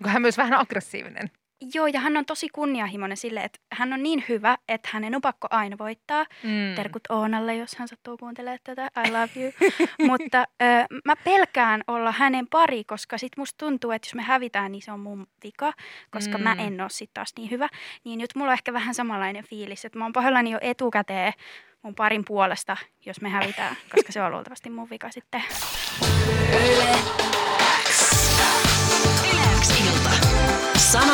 Onko 0.00 0.08
hän 0.08 0.22
myös 0.22 0.38
vähän 0.38 0.60
aggressiivinen? 0.60 1.30
Joo, 1.74 1.86
ja 1.86 2.00
hän 2.00 2.16
on 2.16 2.26
tosi 2.26 2.48
kunnianhimoinen 2.48 3.16
silleen, 3.16 3.46
että 3.46 3.58
hän 3.72 3.92
on 3.92 4.02
niin 4.02 4.24
hyvä, 4.28 4.58
että 4.68 4.88
hänen 4.92 5.14
on 5.14 5.20
pakko 5.20 5.48
aina 5.50 5.78
voittaa. 5.78 6.26
Mm. 6.42 6.74
Terkut 6.76 7.02
Oonalle, 7.08 7.56
jos 7.56 7.76
hän 7.76 7.88
sattuu 7.88 8.16
kuuntelemaan 8.16 8.58
tätä. 8.64 8.90
I 9.06 9.10
love 9.10 9.30
you. 9.36 9.52
Mutta 10.10 10.38
ö, 10.62 10.64
mä 11.04 11.16
pelkään 11.24 11.82
olla 11.86 12.12
hänen 12.12 12.46
pari, 12.46 12.84
koska 12.84 13.18
sit 13.18 13.36
musta 13.36 13.66
tuntuu, 13.66 13.90
että 13.90 14.06
jos 14.06 14.14
me 14.14 14.22
hävitään, 14.22 14.72
niin 14.72 14.82
se 14.82 14.92
on 14.92 15.00
mun 15.00 15.26
vika, 15.44 15.72
koska 16.10 16.38
mm. 16.38 16.44
mä 16.44 16.56
en 16.58 16.80
ole 16.80 16.90
sit 16.90 17.10
taas 17.14 17.32
niin 17.36 17.50
hyvä. 17.50 17.68
Niin 18.04 18.18
nyt 18.18 18.30
mulla 18.34 18.50
on 18.50 18.54
ehkä 18.54 18.72
vähän 18.72 18.94
samanlainen 18.94 19.44
fiilis, 19.44 19.84
että 19.84 19.98
mä 19.98 20.04
oon 20.04 20.12
pahoillani 20.12 20.50
jo 20.50 20.58
etukäteen 20.60 21.32
mun 21.82 21.94
parin 21.94 22.24
puolesta, 22.24 22.76
jos 23.06 23.20
me 23.20 23.28
hävitään, 23.28 23.76
koska 23.94 24.12
se 24.12 24.22
on 24.22 24.32
luultavasti 24.32 24.70
mun 24.70 24.90
vika 24.90 25.10
sitten. 25.10 25.42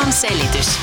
Sanan 0.05 0.13
selitys. 0.13 0.79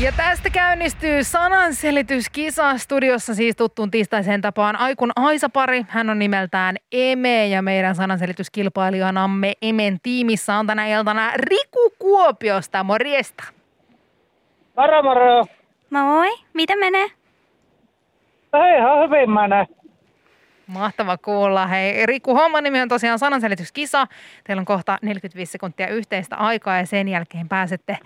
Ja 0.00 0.12
tästä 0.12 0.50
käynnistyy 0.50 1.24
sananselityskisa 1.24 2.78
studiossa 2.78 3.34
siis 3.34 3.56
tuttuun 3.56 3.90
tiistaiseen 3.90 4.40
tapaan 4.40 4.76
Aikun 4.76 5.12
Aisa-pari. 5.16 5.84
Hän 5.88 6.10
on 6.10 6.18
nimeltään 6.18 6.76
Eme 6.92 7.46
ja 7.46 7.62
meidän 7.62 7.94
sananselityskilpailijanamme 7.94 9.52
Emen 9.62 9.98
tiimissä 10.02 10.54
on 10.56 10.66
tänä 10.66 10.86
iltana 10.86 11.30
Riku 11.36 11.92
Kuopiosta. 11.98 12.84
Morjesta. 12.84 13.44
Moro 14.76 15.02
moro. 15.02 15.44
Moi, 15.90 16.30
mitä 16.52 16.76
menee? 16.76 17.06
Ei 18.54 18.78
ihan 18.78 19.04
hyvin 19.04 19.30
menee. 19.30 19.66
Mahtava 20.66 21.18
kuulla. 21.18 21.66
Hei, 21.66 22.06
Riku, 22.06 22.34
homman 22.34 22.64
nimi 22.64 22.80
on 22.80 22.88
tosiaan 22.88 23.18
sananselityskisa. 23.18 24.06
Teillä 24.44 24.60
on 24.60 24.66
kohta 24.66 24.98
45 25.02 25.52
sekuntia 25.52 25.88
yhteistä 25.88 26.36
aikaa 26.36 26.78
ja 26.78 26.86
sen 26.86 27.08
jälkeen 27.08 27.48
pääsette 27.48 27.98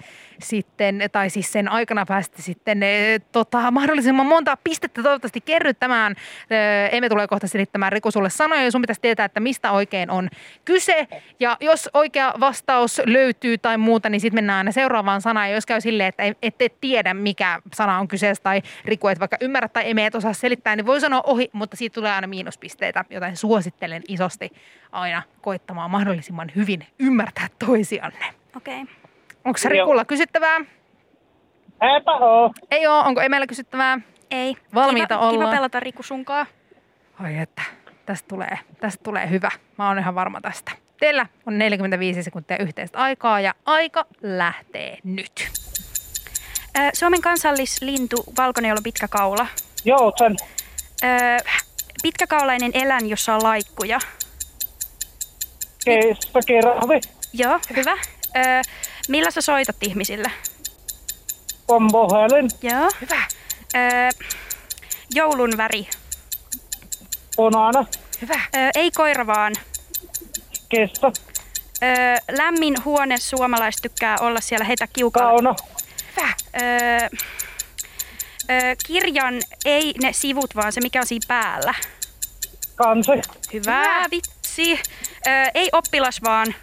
sitten, 0.42 1.02
tai 1.12 1.30
siis 1.30 1.52
sen 1.52 1.68
aikana 1.68 2.06
pääsette 2.06 2.42
sitten 2.42 2.82
e, 2.82 3.18
tota, 3.32 3.70
mahdollisimman 3.70 4.26
monta 4.26 4.58
pistettä 4.64 5.02
toivottavasti 5.02 5.40
kerryttämään. 5.40 6.14
E, 6.50 6.56
emme 6.96 7.08
tule 7.08 7.26
kohta 7.26 7.46
selittämään 7.46 7.92
Riku 7.92 8.10
sulle 8.10 8.30
sanoja 8.30 8.64
ja 8.64 8.70
sun 8.70 8.80
pitäisi 8.80 9.00
tietää, 9.00 9.24
että 9.24 9.40
mistä 9.40 9.72
oikein 9.72 10.10
on 10.10 10.28
kyse. 10.64 11.08
Ja 11.40 11.56
jos 11.60 11.90
oikea 11.94 12.34
vastaus 12.40 13.02
löytyy 13.06 13.58
tai 13.58 13.78
muuta, 13.78 14.08
niin 14.08 14.20
sitten 14.20 14.36
mennään 14.36 14.72
seuraavaan 14.72 15.20
sanaan. 15.20 15.48
Ja 15.48 15.54
jos 15.54 15.66
käy 15.66 15.80
silleen, 15.80 16.08
että 16.08 16.22
ette 16.42 16.68
tiedä, 16.80 17.14
mikä 17.14 17.60
sana 17.74 17.98
on 17.98 18.08
kyseessä 18.08 18.42
tai 18.42 18.62
Riku 18.84 19.08
et 19.08 19.20
vaikka 19.20 19.36
ymmärrä 19.40 19.68
tai 19.68 19.90
emme 19.90 20.06
et 20.06 20.14
osaa 20.14 20.32
selittää, 20.32 20.76
niin 20.76 20.86
voi 20.86 21.00
sanoa 21.00 21.22
ohi, 21.26 21.50
mutta 21.52 21.76
siitä 21.76 21.94
tulee 21.94 22.12
aina 22.12 22.26
miinuspisteitä, 22.48 23.04
joten 23.10 23.36
suosittelen 23.36 24.02
isosti 24.08 24.50
aina 24.92 25.22
koittamaan 25.40 25.90
mahdollisimman 25.90 26.50
hyvin 26.56 26.86
ymmärtää 26.98 27.48
toisianne. 27.58 28.26
Okei. 28.56 28.82
Okay. 28.82 28.94
Onko 29.44 29.58
se 29.58 29.68
Rikulla 29.68 30.04
kysyttävää? 30.04 30.58
Eipä 31.82 32.12
oo. 32.12 32.52
Ei 32.70 32.86
ole. 32.86 33.04
Onko 33.04 33.20
Emellä 33.20 33.46
kysyttävää? 33.46 34.00
Ei. 34.30 34.56
Valmiita 34.74 35.14
kiva, 35.14 35.28
ollaan. 35.28 35.48
Kiva 35.48 35.56
pelata 35.56 35.80
Riku 35.80 36.02
sunkaa. 36.02 36.46
Ai 37.20 37.38
että, 37.38 37.62
tästä 38.06 38.28
tulee, 38.28 38.58
tästä 38.80 39.04
tulee 39.04 39.30
hyvä. 39.30 39.50
Mä 39.78 39.88
oon 39.88 39.98
ihan 39.98 40.14
varma 40.14 40.40
tästä. 40.40 40.72
Teillä 41.00 41.26
on 41.46 41.58
45 41.58 42.22
sekuntia 42.22 42.58
yhteistä 42.58 42.98
aikaa 42.98 43.40
ja 43.40 43.54
aika 43.66 44.06
lähtee 44.22 44.98
nyt. 45.04 45.48
Ö, 46.78 46.80
Suomen 46.92 47.20
kansallislintu 47.20 48.24
valkoneula 48.38 48.80
pitkä 48.84 49.08
kaula. 49.08 49.46
Joutsen. 49.84 50.36
Ö, 51.04 51.06
pitkäkaulainen 52.02 52.70
eläin, 52.74 53.08
jossa 53.08 53.34
on 53.34 53.42
laikkuja. 53.42 53.98
Keistakirahvi. 55.84 57.00
Joo, 57.32 57.60
hyvä. 57.76 57.92
Ö, 58.36 58.62
millä 59.08 59.30
sä 59.30 59.40
soitat 59.40 59.76
ihmisille? 59.82 60.30
Pompohelin. 61.66 62.50
Joo. 62.62 62.90
Hyvä. 63.00 63.22
Ö, 63.74 64.24
joulun 65.14 65.56
väri. 65.56 65.88
Punainen. 67.36 67.86
Hyvä. 68.22 68.40
Ö, 68.56 68.58
ei 68.74 68.90
koira 68.90 69.26
vaan. 69.26 69.52
Kissa. 70.68 71.12
Ö, 71.82 72.36
lämmin 72.36 72.84
huone 72.84 73.16
suomalaiset 73.16 73.82
tykkää 73.82 74.16
olla 74.20 74.40
siellä 74.40 74.64
hetä 74.64 74.86
kiukalla. 74.92 75.30
Sauna. 75.30 75.54
Hyvä. 76.16 76.28
Ö, 76.56 77.16
ö, 78.50 78.76
kirjan 78.86 79.34
ei 79.64 79.94
ne 80.02 80.12
sivut, 80.12 80.56
vaan 80.56 80.72
se 80.72 80.80
mikä 80.80 81.00
on 81.00 81.06
siinä 81.06 81.24
päällä. 81.28 81.74
Kansi. 82.76 83.10
Hyvä, 83.52 83.80
Hyvä. 83.82 84.04
vitsi. 84.10 84.80
Ö, 85.26 85.30
ei 85.54 85.68
oppilas 85.72 86.20
vaan. 86.24 86.54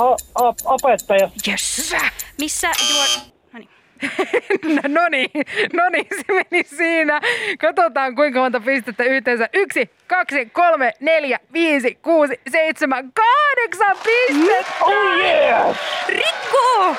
O- 0.00 0.16
o- 0.44 0.54
opettaja. 0.64 1.30
Yes. 1.48 1.90
Hyvä. 1.92 2.10
Missä 2.38 2.68
juo... 2.90 3.04
No 3.52 3.58
niin. 3.58 3.68
no 4.94 5.08
niin, 5.08 5.30
no 5.72 5.88
niin, 5.88 6.06
se 6.16 6.24
meni 6.50 6.64
siinä. 6.76 7.20
Katsotaan 7.60 8.14
kuinka 8.14 8.40
monta 8.40 8.60
pistettä 8.60 9.04
yhteensä. 9.04 9.48
Yksi, 9.52 9.90
kaksi, 10.06 10.46
kolme, 10.46 10.92
neljä, 11.00 11.38
viisi, 11.52 11.94
kuusi, 11.94 12.40
seitsemän, 12.50 13.12
kahdeksan 13.12 13.96
pistettä! 14.04 14.72
Oh 14.84 15.12
yeah! 15.18 15.76
Rikku! 16.08 16.96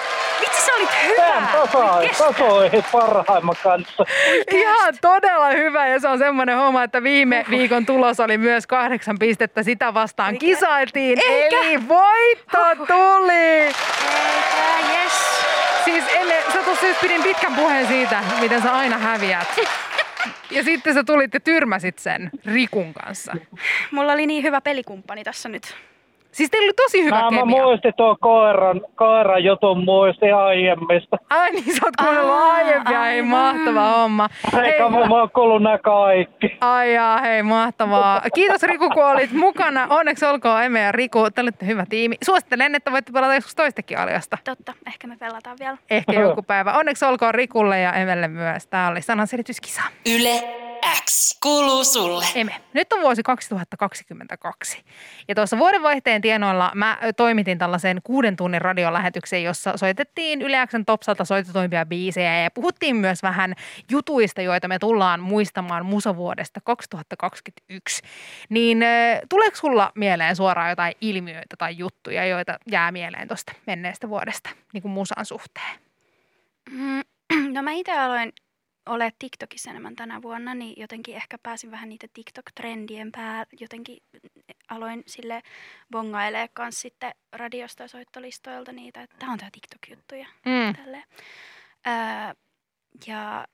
Vitsi, 0.61 0.65
sä 0.65 0.75
olit 0.75 1.15
Tämän 1.17 1.43
hyvä! 1.43 1.47
tasoi, 1.61 2.09
tasoi 2.17 2.69
parhaimman 2.91 3.55
kanssa. 3.63 4.05
Ihan 4.51 4.93
todella 5.01 5.49
hyvä 5.49 5.87
ja 5.87 5.99
se 5.99 6.07
on 6.07 6.17
semmoinen 6.17 6.57
homma, 6.57 6.83
että 6.83 7.03
viime 7.03 7.45
viikon 7.49 7.85
tulos 7.85 8.19
oli 8.19 8.37
myös 8.37 8.67
kahdeksan 8.67 9.19
pistettä. 9.19 9.63
Sitä 9.63 9.93
vastaan 9.93 10.37
kisailtiin, 10.37 11.19
Eikä. 11.29 11.59
eli 11.61 11.87
voitto 11.87 12.85
tuli! 12.87 13.33
Eikä, 13.33 13.73
yes. 15.03 15.11
Siis 15.83 16.03
Emme, 16.15 16.43
sä 16.53 16.63
tuossa 16.63 16.87
just 16.87 17.01
pidin 17.01 17.23
pitkän 17.23 17.55
puheen 17.55 17.87
siitä, 17.87 18.23
miten 18.39 18.61
sä 18.61 18.73
aina 18.73 18.97
häviät. 18.97 19.47
Ja 20.51 20.63
sitten 20.63 20.93
sä 20.93 21.03
tulit 21.03 21.33
ja 21.33 21.39
tyrmäsit 21.39 21.99
sen 21.99 22.29
Rikun 22.45 22.93
kanssa. 22.93 23.33
Mulla 23.91 24.13
oli 24.13 24.27
niin 24.27 24.43
hyvä 24.43 24.61
pelikumppani 24.61 25.23
tässä 25.23 25.49
nyt. 25.49 25.75
Siis 26.31 26.49
teillä 26.49 26.65
oli 26.65 26.73
tosi 26.73 27.03
hyvä 27.03 27.15
Mä, 27.15 27.31
mä 27.31 27.37
kemia. 27.37 27.63
muistin 27.63 27.93
tuon 27.97 28.17
koiran, 28.19 28.81
koiran 28.95 29.43
jutun 29.43 29.83
muistin 29.83 30.35
aiemmista. 30.35 31.17
Ai 31.29 31.51
niin, 31.51 31.63
sä 31.63 31.79
oot 31.85 31.95
kuunnellut 31.95 32.35
aiempia. 32.35 32.99
Hei, 33.01 33.15
aivan. 33.19 33.27
mahtava 33.29 33.89
homma. 33.89 34.29
Eikä 34.63 34.89
mä, 34.89 35.05
mä 35.05 35.19
oon 35.19 35.29
kuullut 35.35 35.63
nää 35.63 35.77
kaikki. 35.77 36.57
Ai 36.61 36.93
jaa, 36.93 37.17
hei, 37.21 37.43
mahtavaa. 37.43 38.21
Kiitos 38.35 38.63
Riku, 38.63 38.89
kun 38.89 39.05
olit 39.05 39.31
mukana. 39.31 39.87
Onneksi 39.89 40.25
olkoon 40.25 40.63
Eme 40.63 40.79
ja 40.81 40.91
Riku. 40.91 41.29
Te 41.35 41.41
olette 41.41 41.65
hyvä 41.65 41.85
tiimi. 41.89 42.15
Suosittelen, 42.25 42.75
että 42.75 42.91
voitte 42.91 43.11
pelata 43.11 43.35
joskus 43.35 43.55
toistakin 43.55 43.97
aliasta. 43.99 44.37
Totta, 44.43 44.73
ehkä 44.87 45.07
me 45.07 45.17
pelataan 45.19 45.57
vielä. 45.59 45.77
Ehkä 45.89 46.13
joku 46.21 46.41
päivä. 46.43 46.73
Onneksi 46.73 47.05
olkoon 47.05 47.33
Rikulle 47.35 47.79
ja 47.79 47.93
Emelle 47.93 48.27
myös. 48.27 48.67
Tämä 48.67 48.87
oli 48.87 49.01
sananselityskisa. 49.01 49.81
Yle 50.05 50.43
X 51.05 51.39
kuuluu 51.43 51.83
sulle. 51.83 52.25
Eme, 52.35 52.55
nyt 52.73 52.93
on 52.93 53.01
vuosi 53.01 53.23
2022. 53.23 54.81
Ja 55.27 55.35
tuossa 55.35 55.57
vuodenvaihteen 55.57 56.20
tienoilla 56.21 56.71
mä 56.75 56.97
toimitin 57.17 57.57
tällaisen 57.57 57.99
kuuden 58.03 58.35
tunnin 58.35 58.61
radiolähetyksen, 58.61 59.43
jossa 59.43 59.77
soitettiin 59.77 60.41
Yle 60.41 60.67
Xn 60.67 60.85
Topsalta 60.85 61.25
soitetuimpia 61.25 61.85
biisejä 61.85 62.41
ja 62.41 62.51
puhuttiin 62.51 62.95
myös 62.95 63.23
vähän 63.23 63.53
jutuista, 63.91 64.41
joita 64.41 64.67
me 64.67 64.79
tullaan 64.79 65.19
muistamaan 65.19 65.85
musavuodesta 65.85 66.61
2021. 66.63 68.03
Niin 68.49 68.83
tuleeko 69.29 69.55
sulla 69.55 69.91
mieleen 69.95 70.35
suoraan 70.35 70.69
jotain 70.69 70.93
ilmiöitä 71.01 71.55
tai 71.57 71.77
juttuja, 71.77 72.25
joita 72.25 72.57
jää 72.71 72.91
mieleen 72.91 73.27
tuosta 73.27 73.53
menneestä 73.67 74.09
vuodesta 74.09 74.49
niin 74.73 74.81
kuin 74.81 74.91
musan 74.91 75.25
suhteen? 75.25 75.79
Mm, 76.71 77.01
No 77.53 77.61
mä 77.61 77.71
itse 77.71 77.97
aloin 77.99 78.33
ole 78.91 79.13
TikTokissa 79.19 79.69
enemmän 79.69 79.95
tänä 79.95 80.21
vuonna, 80.21 80.55
niin 80.55 80.73
jotenkin 80.77 81.15
ehkä 81.15 81.37
pääsin 81.43 81.71
vähän 81.71 81.89
niitä 81.89 82.07
TikTok-trendien 82.07 83.11
päälle. 83.11 83.45
Jotenkin 83.59 84.03
aloin 84.69 85.03
sille 85.07 85.41
bongailee 85.91 86.47
kanssa 86.53 86.81
sitten 86.81 87.11
radiosta 87.31 87.83
ja 87.83 87.87
soittolistoilta 87.87 88.71
niitä, 88.71 89.01
että 89.01 89.15
tämä 89.19 89.31
on 89.31 89.37
tämä 89.37 89.49
TikTok-juttuja. 89.51 90.27
Mm. 90.45 90.75
Tälleen. 90.75 91.03
Öö, 91.87 91.93
ja 93.07 93.47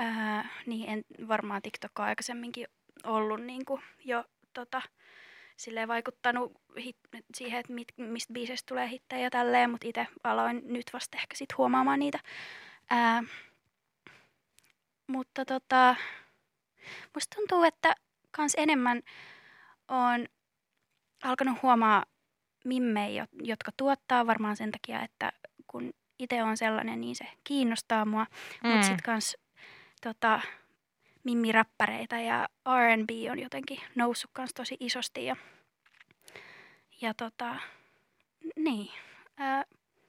öö, 0.00 0.42
niin 0.66 0.90
en 0.90 1.04
varmaan 1.28 1.62
TikTok 1.62 1.98
on 1.98 2.04
aikaisemminkin 2.04 2.66
ollut 3.04 3.40
niin 3.42 3.64
kuin 3.64 3.82
jo 4.04 4.24
tota, 4.54 4.82
silleen 5.56 5.88
vaikuttanut 5.88 6.52
hit, 6.84 6.96
siihen, 7.34 7.60
että 7.60 7.72
mit, 7.72 7.88
mistä 7.96 8.32
biiseistä 8.32 8.68
tulee 8.68 8.88
hittejä 8.88 9.22
ja 9.22 9.30
tälleen, 9.30 9.70
mutta 9.70 9.88
itse 9.88 10.06
aloin 10.24 10.62
nyt 10.64 10.90
vasta 10.92 11.18
ehkä 11.18 11.36
sit 11.36 11.58
huomaamaan 11.58 11.98
niitä. 11.98 12.18
Ää, 12.90 13.22
mutta 15.10 15.44
tota, 15.44 15.96
musta 17.14 17.36
tuntuu, 17.36 17.62
että 17.62 17.94
kans 18.30 18.54
enemmän 18.56 19.02
on 19.88 20.26
alkanut 21.22 21.62
huomaa 21.62 22.04
mimmejä, 22.64 23.22
jo- 23.22 23.44
jotka 23.46 23.70
tuottaa 23.76 24.26
varmaan 24.26 24.56
sen 24.56 24.70
takia, 24.70 25.02
että 25.02 25.32
kun 25.66 25.92
itse 26.18 26.42
on 26.42 26.56
sellainen, 26.56 27.00
niin 27.00 27.16
se 27.16 27.24
kiinnostaa 27.44 28.04
mua. 28.04 28.26
Mm. 28.64 28.68
Mutta 28.70 28.86
sitten 28.86 29.04
kans 29.04 29.36
tota, 30.02 30.40
mimmiräppäreitä 31.24 32.20
ja 32.20 32.48
R&B 32.68 33.10
on 33.30 33.38
jotenkin 33.38 33.80
noussut 33.94 34.30
kans 34.32 34.54
tosi 34.54 34.76
isosti. 34.80 35.24
Ja, 35.24 35.36
ja 37.00 37.14
tota, 37.14 37.56
niin, 38.56 38.92
ää, 39.36 39.64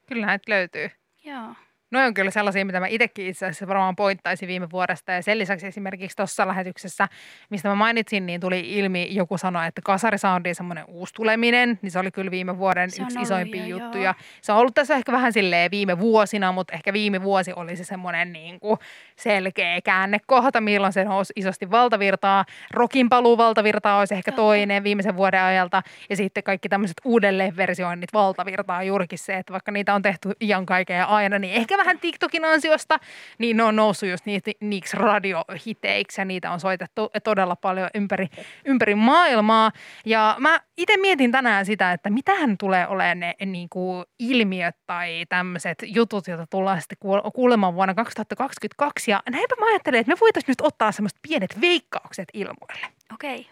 Kyllä 0.06 0.26
näitä 0.26 0.52
löytyy. 0.52 0.90
joo. 1.24 1.54
No 1.92 2.06
on 2.06 2.14
kyllä 2.14 2.30
sellaisia, 2.30 2.64
mitä 2.64 2.80
mä 2.80 2.86
itsekin 2.86 3.26
itse 3.26 3.46
asiassa 3.46 3.66
varmaan 3.68 3.96
pointtaisin 3.96 4.48
viime 4.48 4.70
vuodesta. 4.70 5.12
Ja 5.12 5.22
sen 5.22 5.38
lisäksi 5.38 5.66
esimerkiksi 5.66 6.16
tuossa 6.16 6.48
lähetyksessä, 6.48 7.08
mistä 7.50 7.68
mä 7.68 7.74
mainitsin, 7.74 8.26
niin 8.26 8.40
tuli 8.40 8.78
ilmi, 8.78 9.08
joku 9.10 9.38
sanoi, 9.38 9.66
että 9.66 9.82
kasarisoundin 9.84 10.54
semmoinen 10.54 10.84
uusi 10.88 11.14
tuleminen, 11.14 11.78
niin 11.82 11.90
se 11.90 11.98
oli 11.98 12.10
kyllä 12.10 12.30
viime 12.30 12.58
vuoden 12.58 12.90
Se 12.90 13.02
yksi 13.02 13.20
isoimpia 13.20 13.66
jo, 13.66 13.76
juttuja. 13.78 14.04
joo. 14.04 14.14
Se 14.42 14.52
on 14.52 14.58
ollut 14.58 14.74
tässä 14.74 14.94
ehkä 14.94 15.12
vähän 15.12 15.32
silleen 15.32 15.70
viime 15.70 15.98
vuosina, 15.98 16.52
mutta 16.52 16.74
ehkä 16.74 16.92
viime 16.92 17.22
vuosi 17.22 17.52
oli 17.56 17.76
se 17.76 17.84
semmoinen 17.84 18.32
niin 18.32 18.60
kuin 18.60 18.78
selkeä 19.22 19.80
käännekohta, 19.80 20.60
milloin 20.60 20.92
se 20.92 21.04
nousi 21.04 21.32
isosti 21.36 21.70
valtavirtaa. 21.70 22.44
Rokin 22.70 23.08
paluu 23.08 23.38
valtavirtaa 23.38 23.98
olisi 23.98 24.14
ehkä 24.14 24.32
toinen 24.32 24.84
viimeisen 24.84 25.16
vuoden 25.16 25.42
ajalta. 25.42 25.82
Ja 26.10 26.16
sitten 26.16 26.42
kaikki 26.42 26.68
tämmöiset 26.68 26.96
uudelleenversioinnit 27.04 28.12
valtavirtaa 28.12 28.82
juurikin 28.82 29.18
se, 29.18 29.36
että 29.36 29.52
vaikka 29.52 29.72
niitä 29.72 29.94
on 29.94 30.02
tehty 30.02 30.32
iän 30.40 30.66
kaiken 30.66 30.96
ja 30.96 31.04
aina, 31.04 31.38
niin 31.38 31.54
ehkä 31.54 31.78
vähän 31.78 31.98
TikTokin 31.98 32.44
ansiosta, 32.44 32.98
niin 33.38 33.56
ne 33.56 33.62
on 33.62 33.76
noussut 33.76 34.08
just 34.08 34.26
niitä, 34.26 34.50
niiksi 34.60 34.96
radiohiteiksi 34.96 36.20
ja 36.20 36.24
niitä 36.24 36.50
on 36.50 36.60
soitettu 36.60 37.10
todella 37.24 37.56
paljon 37.56 37.88
ympäri, 37.94 38.28
ympäri 38.64 38.94
maailmaa. 38.94 39.72
Ja 40.04 40.36
mä 40.38 40.60
itse 40.82 40.96
mietin 40.96 41.32
tänään 41.32 41.66
sitä, 41.66 41.92
että 41.92 42.10
mitähän 42.10 42.58
tulee 42.58 42.86
olemaan 42.86 43.20
ne 43.20 43.34
niin 43.46 43.68
kuin 43.68 44.04
ilmiöt 44.18 44.76
tai 44.86 45.24
tämmöiset 45.28 45.78
jutut, 45.84 46.28
joita 46.28 46.46
tullaan 46.50 46.80
sitten 46.80 46.98
kuulemaan 47.34 47.74
vuonna 47.74 47.94
2022. 47.94 49.10
Ja 49.10 49.22
näinpä 49.30 49.54
mä 49.60 49.66
ajattelen, 49.66 50.00
että 50.00 50.12
me 50.12 50.20
voitaisiin 50.20 50.50
nyt 50.50 50.60
ottaa 50.60 50.92
semmoiset 50.92 51.18
pienet 51.28 51.60
veikkaukset 51.60 52.28
ilmoille. 52.34 52.86
Okei. 53.14 53.46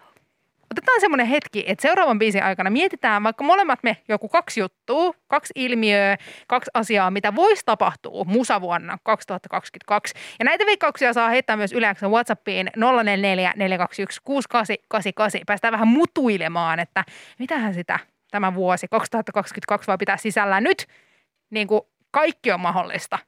Otetaan 0.71 1.01
semmoinen 1.01 1.27
hetki, 1.27 1.65
että 1.67 1.83
seuraavan 1.83 2.19
biisin 2.19 2.43
aikana 2.43 2.71
mietitään 2.71 3.23
vaikka 3.23 3.45
molemmat 3.45 3.79
me 3.83 3.97
joku 4.09 4.29
kaksi 4.29 4.61
juttua, 4.61 5.13
kaksi 5.29 5.53
ilmiöä, 5.55 6.17
kaksi 6.47 6.71
asiaa, 6.75 7.11
mitä 7.11 7.35
voisi 7.35 7.63
tapahtua 7.67 8.25
musavuonna 8.25 8.99
2022. 9.03 10.15
Ja 10.39 10.45
näitä 10.45 10.67
veikkauksia 10.67 11.13
saa 11.13 11.29
heittää 11.29 11.57
myös 11.57 11.73
yleensä 11.73 12.09
WhatsAppiin 12.09 12.71
044 12.77 13.53
421 13.57 14.21
6888. 14.25 15.41
Päästään 15.47 15.73
vähän 15.73 15.89
mutuilemaan, 15.89 16.81
että 16.81 17.05
mitähän 17.39 17.75
sitä 17.75 17.99
tämä 18.31 18.55
vuosi 18.55 18.89
2022 18.91 19.87
voi 19.87 19.99
pitää 19.99 20.17
sisällään 20.17 20.65
nyt. 20.65 20.87
Niin 21.51 21.67
kuin 21.67 21.81
kaikki 22.11 22.53
on 22.53 22.61
mahdollista. 22.61 23.19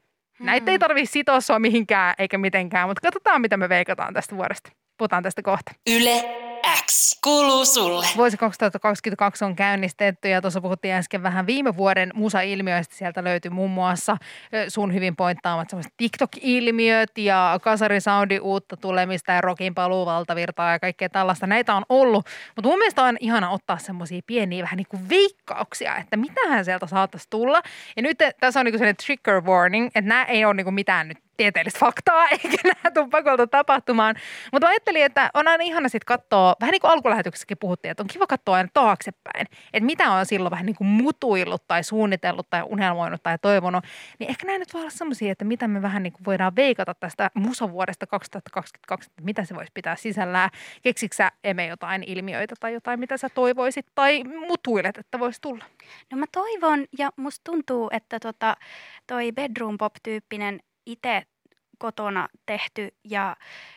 Näitä 0.41 0.71
ei 0.71 0.77
hmm. 0.77 0.81
tarvitse 0.81 1.13
sitoa 1.13 1.41
sua 1.41 1.59
mihinkään 1.59 2.15
eikä 2.19 2.39
mitenkään, 2.39 2.89
mutta 2.89 3.01
katsotaan 3.01 3.41
mitä 3.41 3.57
me 3.57 3.69
veikataan 3.69 4.15
tästä 4.15 4.37
vuodesta. 4.37 4.82
Puhutaan 5.03 5.23
tästä 5.23 5.43
kohta. 5.43 5.73
Yle 5.91 6.25
X 6.87 7.19
kuuluu 7.25 7.65
sulle. 7.65 8.07
Vuosi 8.17 8.37
2022 8.37 9.45
on 9.45 9.57
käynnistetty 9.57 10.29
ja 10.29 10.41
tuossa 10.41 10.61
puhuttiin 10.61 10.95
äsken 10.95 11.23
vähän 11.23 11.47
viime 11.47 11.77
vuoden 11.77 12.11
musa-ilmiöistä. 12.15 12.95
Sieltä 12.95 13.25
löytyi 13.25 13.51
muun 13.51 13.71
muassa 13.71 14.17
sun 14.69 14.95
hyvin 14.95 15.17
pointtaamat 15.17 15.71
sellaiset 15.71 15.93
TikTok-ilmiöt 15.97 17.19
ja 17.19 17.59
kasarisoundin 17.63 18.41
uutta 18.41 18.77
tulemista 18.77 19.33
ja 19.33 19.41
rockin 19.41 19.75
paluu 19.75 20.07
valtavirtaa 20.07 20.73
ja 20.73 20.79
kaikkea 20.79 21.09
tällaista. 21.09 21.47
Näitä 21.47 21.75
on 21.75 21.85
ollut, 21.89 22.27
mutta 22.57 22.69
mun 22.69 22.79
mielestä 22.79 23.03
on 23.03 23.17
ihana 23.21 23.51
ottaa 23.51 23.79
semmoisia 23.79 24.21
pieniä 24.27 24.63
vähän 24.63 24.77
niin 24.77 24.87
kuin 24.89 25.09
veikkauksia, 25.09 25.97
että 25.97 26.17
mitähän 26.17 26.65
sieltä 26.65 26.87
saattaisi 26.87 27.27
tulla. 27.31 27.63
Ja 27.97 28.03
nyt 28.03 28.19
tässä 28.41 28.61
on 28.61 28.67
niin 28.67 28.73
kuin 28.73 28.79
sellainen 28.79 29.07
trigger 29.07 29.41
warning, 29.41 29.87
että 29.87 30.09
nämä 30.09 30.25
ei 30.25 30.45
ole 30.45 30.55
niin 30.55 30.65
kuin 30.65 30.75
mitään 30.75 31.09
nyt 31.09 31.19
tieteellistä 31.37 31.81
faktaa, 31.81 32.29
eikä 32.31 32.59
nämä 32.65 32.95
tule 32.95 33.09
pakolta 33.09 33.47
tapahtumaan. 33.47 34.17
Mutta 34.53 34.69
ajattelin, 34.69 35.05
että 35.05 35.31
on 35.35 35.49
aina 35.49 35.65
ihana 35.65 35.89
sitten 35.89 36.07
katsoa, 36.07 36.57
vähän 36.61 36.73
niin 36.73 36.81
kuin 36.81 36.91
alkulähetyksessäkin 36.91 37.59
puhuttiin, 37.59 37.91
että 37.91 38.03
on 38.03 38.07
kiva 38.07 38.27
katsoa 38.27 38.57
aina 38.57 38.69
taaksepäin, 38.75 39.47
että 39.73 39.87
mitä 39.87 40.11
on 40.11 40.27
silloin 40.27 40.51
vähän 40.51 40.67
niin 40.67 40.77
kuin 40.77 40.89
mutuillut 40.89 41.69
tai 41.69 41.85
suunnitellut 41.85 42.51
tai 42.51 42.63
unelmoinut 42.63 43.23
tai 43.23 43.39
toivonut. 43.39 43.85
Niin 44.19 44.31
ehkä 44.31 44.47
nämä 44.47 44.59
nyt 44.59 44.75
voi 44.75 44.81
olla 44.81 44.91
sellaisia, 44.91 45.33
että 45.33 45.45
mitä 45.45 45.69
me 45.69 45.83
vähän 45.83 46.03
niin 46.03 46.13
kuin 46.13 46.25
voidaan 46.25 46.57
veikata 46.57 46.95
tästä 46.95 47.31
musavuodesta 47.35 48.07
2022, 48.07 49.11
että 49.11 49.23
mitä 49.23 49.45
se 49.45 49.55
voisi 49.55 49.73
pitää 49.75 49.97
sisällään. 49.97 50.51
Keksitkö 50.83 51.17
sä 51.17 51.33
emme 51.45 51.67
jotain 51.67 52.05
ilmiöitä 52.07 52.55
tai 52.61 52.73
jotain, 52.73 53.01
mitä 53.01 53.17
sä 53.17 53.29
toivoisit 53.29 53.87
tai 53.95 54.25
mutuilet, 54.25 54.99
että 54.99 55.19
voisi 55.19 55.41
tulla? 55.41 55.65
No 56.13 56.19
mä 56.19 56.27
toivon 56.33 56.85
ja 56.99 57.11
musta 57.17 57.41
tuntuu, 57.45 57.89
että 57.93 58.21
tota, 58.21 58.57
toi 59.07 59.33
bedroom 59.33 59.79
pop-tyyppinen 59.79 60.61
itse 60.87 61.23
kotona 61.79 62.29
tehty 62.47 62.89
ja 63.05 63.37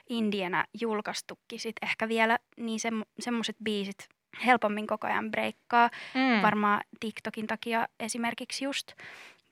indienä 0.09 0.65
julkaistukin 0.81 1.59
sit 1.59 1.75
ehkä 1.81 2.07
vielä, 2.07 2.39
niin 2.57 2.79
se, 2.79 2.89
semmoiset 3.19 3.55
biisit 3.63 4.09
helpommin 4.45 4.87
koko 4.87 5.07
ajan 5.07 5.31
breikkaa. 5.31 5.89
Mm. 6.13 6.41
Varmaan 6.41 6.81
TikTokin 6.99 7.47
takia 7.47 7.87
esimerkiksi 7.99 8.65
just. 8.65 8.91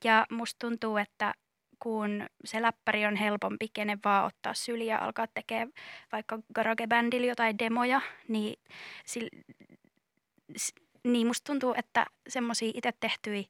Ja 0.04 0.26
musta 0.30 0.60
tuntuu, 0.60 0.98
että 0.98 1.34
kun 1.80 2.26
se 2.46 2.62
läppäri 2.62 3.06
on 3.06 3.16
helpompi, 3.16 3.68
kenen 3.74 4.00
vaan 4.06 4.26
ottaa 4.26 4.54
syliä 4.54 4.94
ja 4.94 5.06
alkaa 5.06 5.28
tekemään 5.28 5.72
vaikka 6.12 6.40
garage-bändillä 6.56 7.28
jotain 7.28 7.60
demoja, 7.60 8.02
niin, 8.28 8.60
sil, 9.12 9.28
s, 10.58 10.74
niin 11.04 11.28
musta 11.28 11.52
tuntuu, 11.52 11.74
että 11.78 12.06
semmoisia 12.30 12.72
itse 12.74 12.94
tehtyjä 13.00 13.44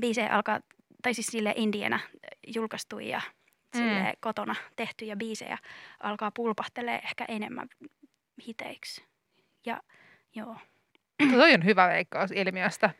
biisejä 0.00 0.28
alkaa, 0.28 0.60
tai 1.04 1.14
siis 1.14 1.26
sille 1.26 1.52
indienä 1.56 2.00
julkaistui 2.46 3.08
ja 3.08 3.20
mm. 3.76 3.82
kotona 4.20 4.54
tehtyjä 4.76 5.16
biisejä 5.16 5.58
alkaa 6.00 6.30
pulpahtelee 6.30 6.98
ehkä 6.98 7.24
enemmän 7.28 7.68
hiteiksi. 8.46 9.04
Ja 9.66 9.80
joo. 10.34 10.56
Toi 11.30 11.54
on 11.54 11.64
hyvä 11.64 11.88
veikkaus 11.88 12.30
ilmiöstä. 12.30 12.90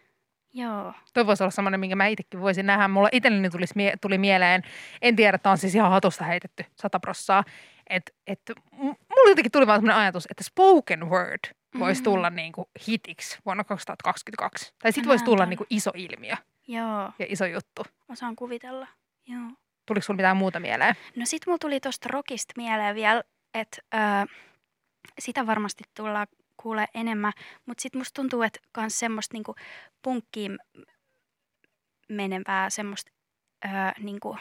Joo. 0.53 0.93
Toi 1.15 1.27
voisi 1.27 1.43
olla 1.43 1.51
semmoinen, 1.51 1.81
minkä 1.81 1.97
mä 1.97 2.07
itsekin 2.07 2.41
voisin 2.41 2.67
nähdä. 2.67 2.89
Mulla 2.89 3.09
itselleni 3.13 3.51
tuli, 3.51 3.65
tuli 4.01 4.19
mieleen, 4.19 4.63
en 5.03 5.17
tiedä, 5.17 5.35
että 5.35 5.51
on 5.51 5.59
siis 5.59 5.75
ihan 5.75 5.91
hatusta 5.91 6.25
heitetty 6.25 6.65
sata 6.75 7.01
prossaa. 7.01 7.45
Että 7.91 8.13
et, 8.27 8.41
mulla 8.79 9.29
jotenkin 9.29 9.53
tuli 9.53 9.67
vaan 9.67 9.79
semmoinen 9.79 10.03
ajatus, 10.03 10.27
että 10.31 10.45
spoken 10.45 11.11
word 11.11 11.41
voisi 11.79 12.01
mm-hmm. 12.01 12.13
tulla 12.13 12.31
niin 12.31 12.53
kuin 12.53 12.69
hitiksi 12.89 13.39
vuonna 13.45 13.65
2022. 13.65 14.75
Tai 14.83 14.93
sitten 14.93 15.09
voisi 15.09 15.25
tulla 15.25 15.47
niin 15.47 15.59
kuin 15.59 15.67
iso 15.71 15.91
ilmiö. 15.95 16.37
Joo. 16.69 17.13
Ja 17.19 17.27
iso 17.29 17.47
juttu. 17.47 17.83
Osaan 18.09 18.37
kuvitella, 18.37 18.87
joo. 19.27 19.51
Tuliko 19.87 20.05
sinulla 20.05 20.17
mitään 20.17 20.37
muuta 20.37 20.61
mieleen? 20.61 20.95
No 21.17 21.27
sit 21.27 21.47
mulla 21.47 21.59
tuli 21.59 21.81
tuosta 21.81 22.09
rockista 22.13 22.55
mieleen 22.57 22.95
vielä, 22.95 23.23
että 23.55 23.83
öö, 23.95 24.01
sitä 25.19 25.47
varmasti 25.47 25.85
tullaan 25.97 26.27
kuulee 26.57 26.87
enemmän, 26.95 27.33
mutta 27.67 27.83
sitten 27.83 28.01
musta 28.01 28.21
tuntuu, 28.23 28.43
että 28.43 28.61
myös 28.77 28.99
semmoista 28.99 29.35
niinku 29.35 29.55
punkkiin 30.03 30.59
menevää 32.09 32.71
semmoista 32.71 33.11
öö, 33.65 33.71
niinku 33.99 34.39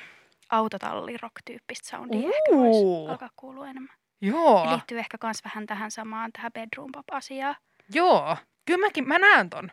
autotallirock-tyyppistä 0.49 1.89
soundia 1.89 2.19
uh. 2.19 2.25
ehkä 2.25 2.51
voisi 2.57 3.11
alkaa 3.11 3.29
kuulua 3.35 3.67
enemmän. 3.69 3.95
Joo. 4.21 4.71
Liittyy 4.71 4.99
ehkä 4.99 5.17
myös 5.23 5.37
vähän 5.43 5.65
tähän 5.65 5.91
samaan, 5.91 6.31
tähän 6.31 6.51
bedroom 6.51 6.91
pop-asiaan. 6.91 7.55
Joo, 7.93 8.37
kyllä 8.65 8.85
mäkin, 8.85 9.07
mä 9.07 9.19
näen 9.19 9.49
ton 9.49 9.71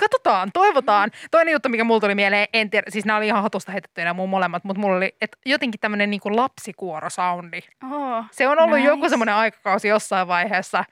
katsotaan, 0.00 0.52
toivotaan. 0.52 1.10
Toinen 1.30 1.52
juttu, 1.52 1.68
mikä 1.68 1.84
mulla 1.84 2.00
tuli 2.00 2.14
mieleen, 2.14 2.48
en 2.52 2.70
tiedä, 2.70 2.90
siis 2.90 3.04
nämä 3.04 3.16
oli 3.16 3.26
ihan 3.26 3.42
hatusta 3.42 3.72
heitettyjä 3.72 4.14
mun 4.14 4.28
molemmat, 4.28 4.64
mutta 4.64 4.80
mulla 4.80 4.96
oli 4.96 5.16
että 5.20 5.38
jotenkin 5.46 5.80
tämmöinen 5.80 6.10
niin 6.10 6.20
lapsikuorosoundi. 6.24 7.60
Oh, 7.92 8.24
se 8.30 8.48
on 8.48 8.58
ollut 8.58 8.76
nice. 8.76 8.88
joku 8.88 9.08
semmoinen 9.08 9.34
aikakausi 9.34 9.88
jossain 9.88 10.28
vaiheessa, 10.28 10.84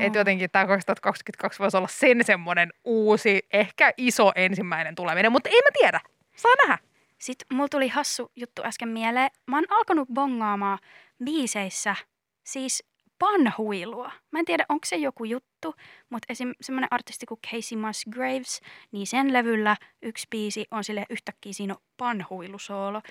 että 0.00 0.18
jotenkin 0.18 0.50
tämä 0.50 0.66
2022 0.66 1.58
voisi 1.58 1.76
olla 1.76 1.88
sen 1.88 2.24
semmoinen 2.24 2.72
uusi, 2.84 3.46
ehkä 3.52 3.92
iso 3.96 4.32
ensimmäinen 4.34 4.94
tuleminen, 4.94 5.32
mutta 5.32 5.50
ei 5.50 5.60
mä 5.62 5.70
tiedä. 5.78 6.00
Saa 6.36 6.52
nähdä. 6.66 6.78
Sitten 7.18 7.56
mulla 7.56 7.68
tuli 7.68 7.88
hassu 7.88 8.32
juttu 8.36 8.62
äsken 8.64 8.88
mieleen. 8.88 9.30
Mä 9.46 9.56
oon 9.56 9.64
alkanut 9.70 10.08
bongaamaan 10.08 10.78
biiseissä, 11.24 11.96
siis 12.44 12.91
panhuilua. 13.22 14.12
Mä 14.30 14.38
en 14.38 14.44
tiedä, 14.44 14.64
onko 14.68 14.84
se 14.84 14.96
joku 14.96 15.24
juttu, 15.24 15.74
mutta 16.10 16.26
esim. 16.28 16.52
semmoinen 16.60 16.88
artisti 16.90 17.26
kuin 17.26 17.40
Casey 17.50 17.78
Musgraves, 17.78 18.60
niin 18.92 19.06
sen 19.06 19.32
levyllä 19.32 19.76
yksi 20.02 20.26
biisi 20.30 20.66
on 20.70 20.84
sille 20.84 21.06
yhtäkkiä 21.10 21.52
siinä 21.52 21.76
panhuilusoolo. 21.96 23.02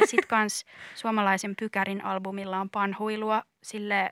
Ja 0.00 0.06
sit 0.06 0.26
kans 0.26 0.64
suomalaisen 0.94 1.54
Pykärin 1.60 2.04
albumilla 2.04 2.60
on 2.60 2.70
panhuilua 2.70 3.42
sille 3.62 4.10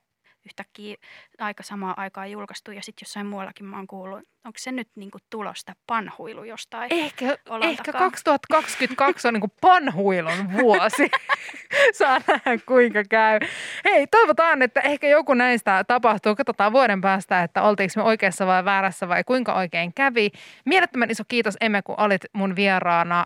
yhtäkkiä 0.48 0.96
aika 1.38 1.62
samaa 1.62 1.94
aikaa 1.96 2.26
julkaistu 2.26 2.70
ja 2.72 2.82
sitten 2.82 3.06
jossain 3.06 3.26
muuallakin 3.26 3.66
mä 3.66 3.76
oon 3.76 3.86
kuullut. 3.86 4.20
Onko 4.44 4.58
se 4.58 4.72
nyt 4.72 4.88
niinku 4.96 5.18
tulosta 5.30 5.72
panhuilu 5.86 6.44
jostain? 6.44 6.92
Ehkä, 6.92 7.38
ehkä 7.62 7.92
2022 7.92 9.28
on 9.28 9.34
niinku 9.34 9.52
panhuilun 9.60 10.52
vuosi. 10.52 11.10
Saa 11.98 12.20
nähdä 12.26 12.64
kuinka 12.66 13.04
käy. 13.10 13.38
Hei, 13.84 14.06
toivotaan, 14.06 14.62
että 14.62 14.80
ehkä 14.80 15.08
joku 15.08 15.34
näistä 15.34 15.84
tapahtuu. 15.84 16.36
Katsotaan 16.36 16.72
vuoden 16.72 17.00
päästä, 17.00 17.42
että 17.42 17.62
oltiinko 17.62 17.92
me 17.96 18.02
oikeassa 18.02 18.46
vai 18.46 18.64
väärässä 18.64 19.08
vai 19.08 19.24
kuinka 19.24 19.54
oikein 19.54 19.94
kävi. 19.94 20.30
Mielettömän 20.64 21.10
iso 21.10 21.24
kiitos 21.28 21.56
Emme, 21.60 21.82
kun 21.82 21.94
olit 21.98 22.24
mun 22.32 22.56
vieraana 22.56 23.24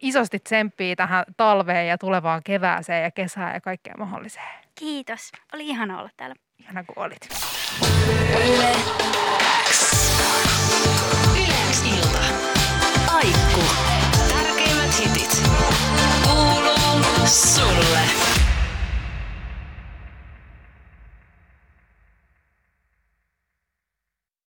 isosti 0.00 0.38
tsemppii 0.38 0.96
tähän 0.96 1.24
talveen 1.36 1.88
ja 1.88 1.98
tulevaan 1.98 2.42
kevääseen 2.44 3.02
ja 3.02 3.10
kesään 3.10 3.54
ja 3.54 3.60
kaikkeen 3.60 3.98
mahdolliseen. 3.98 4.64
Kiitos. 4.74 5.32
Oli 5.54 5.66
ihana 5.66 6.00
olla 6.00 6.10
täällä. 6.16 6.34
Ihana 6.60 6.84
kun 6.84 7.02
olit. 7.04 7.28
Yle. 8.36 8.72
Yle. 11.36 11.62
ilta. 11.96 12.24
Aikku. 13.14 13.60
Tärkeimmät 14.28 15.00
hitit. 15.00 15.42
Kuuluu 16.24 17.26
sulle. 17.26 18.33